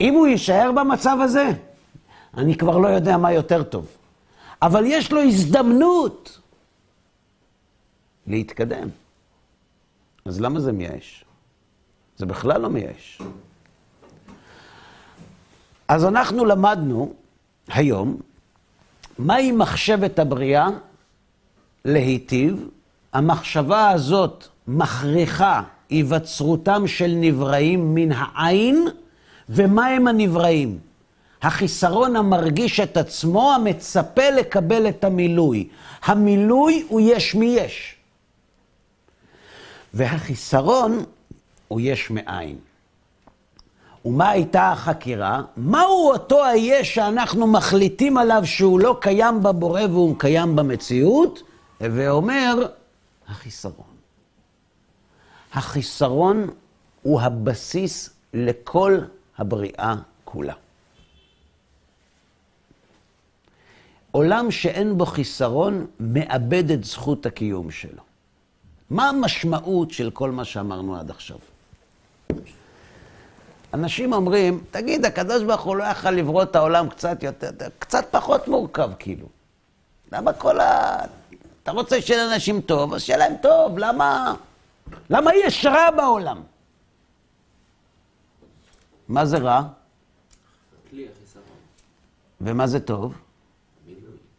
אם 0.00 0.14
הוא 0.14 0.26
יישאר 0.26 0.72
במצב 0.72 1.16
הזה, 1.22 1.50
אני 2.36 2.56
כבר 2.56 2.78
לא 2.78 2.88
יודע 2.88 3.16
מה 3.16 3.32
יותר 3.32 3.62
טוב. 3.62 3.86
אבל 4.62 4.82
יש 4.86 5.12
לו 5.12 5.22
הזדמנות 5.22 6.40
להתקדם. 8.26 8.88
אז 10.24 10.40
למה 10.40 10.60
זה 10.60 10.72
מייאש? 10.72 11.24
זה 12.16 12.26
בכלל 12.26 12.60
לא 12.60 12.68
מייאש. 12.68 13.22
אז 15.88 16.04
אנחנו 16.04 16.44
למדנו 16.44 17.14
היום 17.68 18.20
מהי 19.18 19.52
מחשבת 19.52 20.18
הבריאה 20.18 20.68
להיטיב. 21.84 22.68
המחשבה 23.16 23.90
הזאת 23.90 24.44
מכריחה 24.68 25.62
היווצרותם 25.90 26.86
של 26.86 27.12
נבראים 27.14 27.94
מן 27.94 28.12
העין, 28.12 28.88
ומה 29.48 29.86
הם 29.86 30.08
הנבראים? 30.08 30.78
החיסרון 31.42 32.16
המרגיש 32.16 32.80
את 32.80 32.96
עצמו, 32.96 33.52
המצפה 33.52 34.30
לקבל 34.30 34.88
את 34.88 35.04
המילוי. 35.04 35.68
המילוי 36.04 36.84
הוא 36.88 37.00
יש 37.04 37.34
מי 37.34 37.46
יש. 37.46 37.96
והחיסרון 39.94 41.04
הוא 41.68 41.80
יש 41.80 42.10
מאין. 42.10 42.56
ומה 44.04 44.30
הייתה 44.30 44.68
החקירה? 44.72 45.42
מהו 45.56 46.10
אותו 46.10 46.44
היש 46.44 46.94
שאנחנו 46.94 47.46
מחליטים 47.46 48.18
עליו 48.18 48.42
שהוא 48.44 48.80
לא 48.80 48.96
קיים 49.00 49.42
בבורא 49.42 49.82
והוא 49.90 50.14
קיים 50.18 50.56
במציאות? 50.56 51.42
ואומר, 51.80 52.66
החיסרון. 53.28 53.96
החיסרון 55.52 56.50
הוא 57.02 57.20
הבסיס 57.20 58.10
לכל 58.34 58.98
הבריאה 59.38 59.94
כולה. 60.24 60.54
עולם 64.10 64.50
שאין 64.50 64.98
בו 64.98 65.06
חיסרון 65.06 65.86
מאבד 66.00 66.70
את 66.70 66.84
זכות 66.84 67.26
הקיום 67.26 67.70
שלו. 67.70 68.02
מה 68.90 69.08
המשמעות 69.08 69.90
של 69.90 70.10
כל 70.10 70.30
מה 70.30 70.44
שאמרנו 70.44 70.96
עד 70.96 71.10
עכשיו? 71.10 71.38
אנשים 73.74 74.12
אומרים, 74.12 74.64
תגיד, 74.70 75.04
הקדוש 75.04 75.42
ברוך 75.42 75.62
הוא 75.62 75.76
לא 75.76 75.84
יכל 75.84 76.10
לברוא 76.10 76.42
את 76.42 76.56
העולם 76.56 76.88
קצת 76.88 77.22
יותר, 77.22 77.50
קצת 77.78 78.06
פחות 78.10 78.48
מורכב, 78.48 78.90
כאילו. 78.98 79.26
למה 80.12 80.32
כל 80.32 80.60
ה... 80.60 80.98
אתה 81.66 81.74
רוצה 81.74 82.02
שיהיה 82.02 82.26
לאנשים 82.26 82.60
טוב, 82.60 82.94
אז 82.94 83.02
שיהיה 83.02 83.18
להם 83.18 83.32
טוב, 83.42 83.78
למה... 83.78 84.34
למה 85.10 85.30
יש 85.34 85.66
רע 85.66 85.90
בעולם? 85.90 86.42
מה 89.08 89.26
זה 89.26 89.38
רע? 89.38 89.62
ומה 92.40 92.66
זה 92.66 92.80
טוב? 92.80 93.14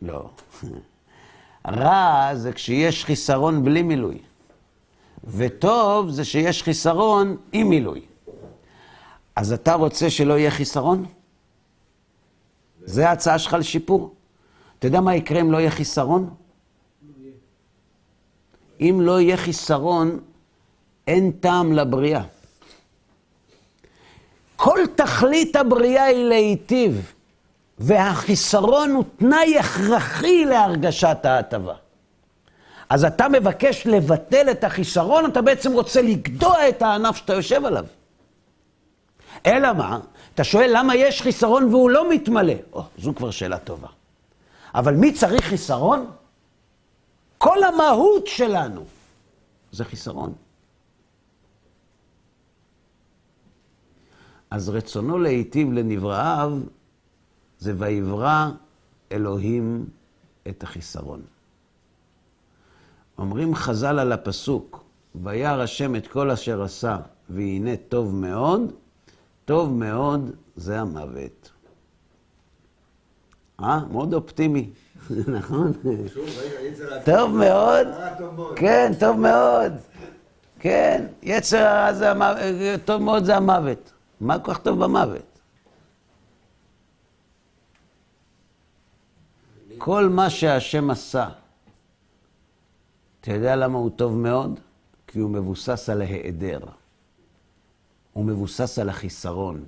לא. 0.02 0.30
רע 1.68 2.30
זה 2.36 2.52
כשיש 2.52 3.06
חיסרון 3.06 3.64
בלי 3.64 3.84
מילוי. 3.84 4.18
וטוב 5.24 6.10
זה 6.10 6.26
שיש 6.26 6.64
חיסרון 6.64 7.38
עם 7.52 7.70
מילוי. 7.70 8.02
אז 9.36 9.54
אתה 9.54 9.74
רוצה 9.74 10.10
שלא 10.10 10.34
יהיה 10.38 10.52
חיסרון? 10.52 11.06
זה 12.86 13.10
ההצעה 13.10 13.40
שלך 13.40 13.54
לשיפור. 13.54 14.16
אתה 14.80 14.88
יודע 14.88 15.02
מה 15.02 15.16
יקרה 15.16 15.42
אם 15.42 15.52
לא 15.52 15.58
יהיה 15.58 15.72
חיסרון? 15.72 16.47
אם 18.82 19.00
לא 19.02 19.20
יהיה 19.20 19.38
חיסרון, 19.38 20.20
אין 21.08 21.32
טעם 21.32 21.74
לבריאה. 21.74 22.22
כל 24.56 24.80
תכלית 24.96 25.56
הבריאה 25.56 26.04
היא 26.04 26.26
להיטיב, 26.26 27.14
והחיסרון 27.80 28.92
הוא 28.92 29.04
תנאי 29.18 29.60
הכרחי 29.60 30.46
להרגשת 30.46 31.18
ההטבה. 31.24 31.74
אז 32.90 33.06
אתה 33.06 33.30
מבקש 33.30 33.88
לבטל 33.88 34.52
את 34.52 34.64
החיסרון, 34.64 35.26
אתה 35.26 35.42
בעצם 35.42 35.74
רוצה 35.74 36.02
לגדוע 36.02 36.70
את 36.70 36.82
הענף 36.82 37.16
שאתה 37.16 37.34
יושב 37.34 37.66
עליו. 37.66 37.86
אלא 39.46 39.74
מה? 39.74 40.00
אתה 40.36 40.44
שואל 40.44 40.72
למה 40.74 40.96
יש 40.96 41.22
חיסרון 41.22 41.64
והוא 41.64 41.90
לא 41.90 42.10
מתמלא. 42.10 42.54
או, 42.74 42.84
זו 42.98 43.16
כבר 43.16 43.32
שאלה 43.32 43.58
טובה. 43.58 43.88
אבל 44.76 44.94
מי 44.94 45.14
צריך 45.14 45.46
חיסרון? 45.46 46.12
כל 47.38 47.64
המהות 47.64 48.28
שלנו 48.28 48.86
זה 49.72 49.86
חיסרון. 49.86 50.34
אז 54.50 54.70
רצונו 54.70 55.18
להיטיב 55.18 55.72
לנבראיו 55.72 56.60
זה 57.60 57.74
ויברא 57.78 58.50
אלוהים 59.12 59.86
את 60.48 60.64
החיסרון. 60.64 61.22
אומרים 63.18 63.56
חז"ל 63.56 64.00
על 64.00 64.12
הפסוק, 64.12 64.84
וירא 65.16 65.64
השם 65.64 65.96
את 65.96 66.08
כל 66.08 66.32
אשר 66.32 66.64
עשה, 66.64 66.98
והנה 67.30 67.78
טוב 67.90 68.16
מאוד, 68.16 68.72
טוב 69.46 69.74
מאוד 69.74 70.32
זה 70.56 70.80
המוות. 70.80 71.52
אה? 73.60 73.86
מאוד 73.92 74.14
אופטימי, 74.14 74.70
נכון? 75.38 75.74
טוב 77.06 77.36
מאוד. 77.36 77.88
כן, 78.56 78.92
טוב 79.00 79.20
מאוד. 79.20 79.74
כן, 80.60 81.06
יצר 81.24 81.58
הרע 81.58 81.94
זה 81.94 82.12
המוות, 82.12 82.42
טוב 82.86 83.02
מאוד 83.02 83.24
זה 83.24 83.36
המוות. 83.36 83.94
מה 84.22 84.40
כל 84.40 84.54
כך 84.54 84.60
טוב 84.60 84.84
במוות? 84.84 85.40
כל 89.78 90.10
מה 90.10 90.30
שהשם 90.30 90.90
עשה, 90.90 91.30
אתה 93.22 93.32
יודע 93.32 93.56
למה 93.56 93.78
הוא 93.78 93.90
טוב 93.96 94.18
מאוד? 94.18 94.60
כי 95.08 95.20
הוא 95.20 95.30
מבוסס 95.30 95.90
על 95.90 96.02
ההיעדר. 96.02 96.60
הוא 98.14 98.26
מבוסס 98.26 98.80
על 98.80 98.90
החיסרון. 98.90 99.66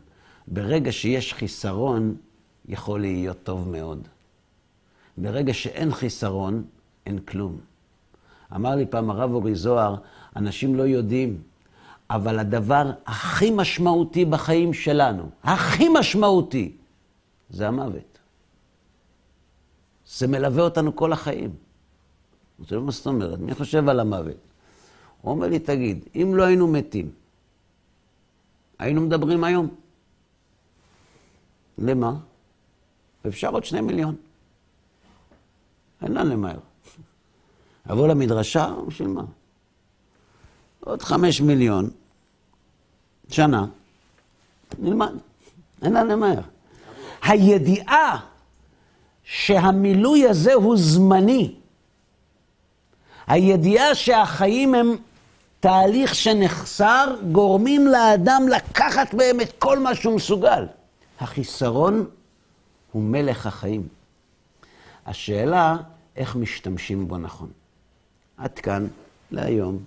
ברגע 0.48 0.92
שיש 0.92 1.34
חיסרון, 1.34 2.16
יכול 2.68 3.02
להיות 3.02 3.38
טוב 3.44 3.70
מאוד. 3.70 4.08
ברגע 5.22 5.54
שאין 5.54 5.94
חיסרון, 5.94 6.64
אין 7.06 7.20
כלום. 7.20 7.58
אמר 8.56 8.76
לי 8.76 8.86
פעם 8.86 9.10
הרב 9.10 9.34
אורי 9.34 9.56
זוהר, 9.56 9.96
אנשים 10.36 10.76
לא 10.76 10.84
יודעים, 10.84 11.42
אבל 12.10 12.40
הדבר 12.40 12.92
הכי 13.06 13.52
משמעותי 13.52 14.26
בחיים 14.26 14.74
שלנו, 14.74 15.30
הכי 15.44 15.90
משמעותי, 16.00 16.72
זה 17.50 17.68
המוות. 17.68 18.20
זה 20.08 20.28
מלווה 20.28 20.64
אותנו 20.64 20.96
כל 20.96 21.14
החיים. 21.14 21.54
אמרתי 22.60 22.76
לו, 22.76 22.84
מה 22.84 22.92
זאת 22.92 23.08
אומרת? 23.08 23.40
מי 23.40 23.56
חושב 23.56 23.90
על 23.90 24.00
המוות? 24.00 24.38
הוא 25.22 25.32
אומר 25.32 25.48
לי, 25.48 25.60
תגיד, 25.60 26.06
אם 26.16 26.32
לא 26.36 26.44
היינו 26.44 26.68
מתים, 26.68 27.12
היינו 28.80 29.02
מדברים 29.02 29.44
היום? 29.44 29.68
למה? 31.78 32.14
אפשר 33.28 33.50
עוד 33.50 33.66
שני 33.66 33.82
מיליון. 33.82 34.16
אין 36.02 36.14
לאן 36.14 36.28
למהר. 36.28 36.60
לבוא 37.90 38.08
למדרשה, 38.08 38.74
בשביל 38.88 39.08
מה? 39.08 39.24
עוד 40.80 41.02
חמש 41.02 41.42
מיליון, 41.42 41.90
שנה, 43.30 43.66
נלמד. 44.80 45.12
אין 45.82 45.94
לאן 45.94 46.08
למהר. 46.08 46.42
הידיעה 47.24 48.20
שהמילוי 49.24 50.28
הזה 50.28 50.54
הוא 50.54 50.78
זמני, 50.78 51.56
הידיעה 53.28 53.96
שהחיים 53.96 54.76
הם 54.76 54.96
תהליך 55.60 56.16
שנחסר, 56.16 57.16
גורמים 57.32 57.88
לאדם 57.88 58.44
לקחת 58.48 59.14
בהם 59.14 59.42
את 59.42 59.52
כל 59.60 59.80
מה 59.80 59.96
שהוא 59.96 60.16
מסוגל. 60.16 60.66
החיסרון 61.20 62.06
הוא 62.92 63.04
מלך 63.04 63.46
החיים. 63.46 63.99
השאלה, 65.10 65.76
איך 66.16 66.36
משתמשים 66.36 67.08
בו 67.08 67.18
נכון. 67.18 67.52
עד 68.38 68.60
כאן 68.60 68.88
להיום. 69.32 69.84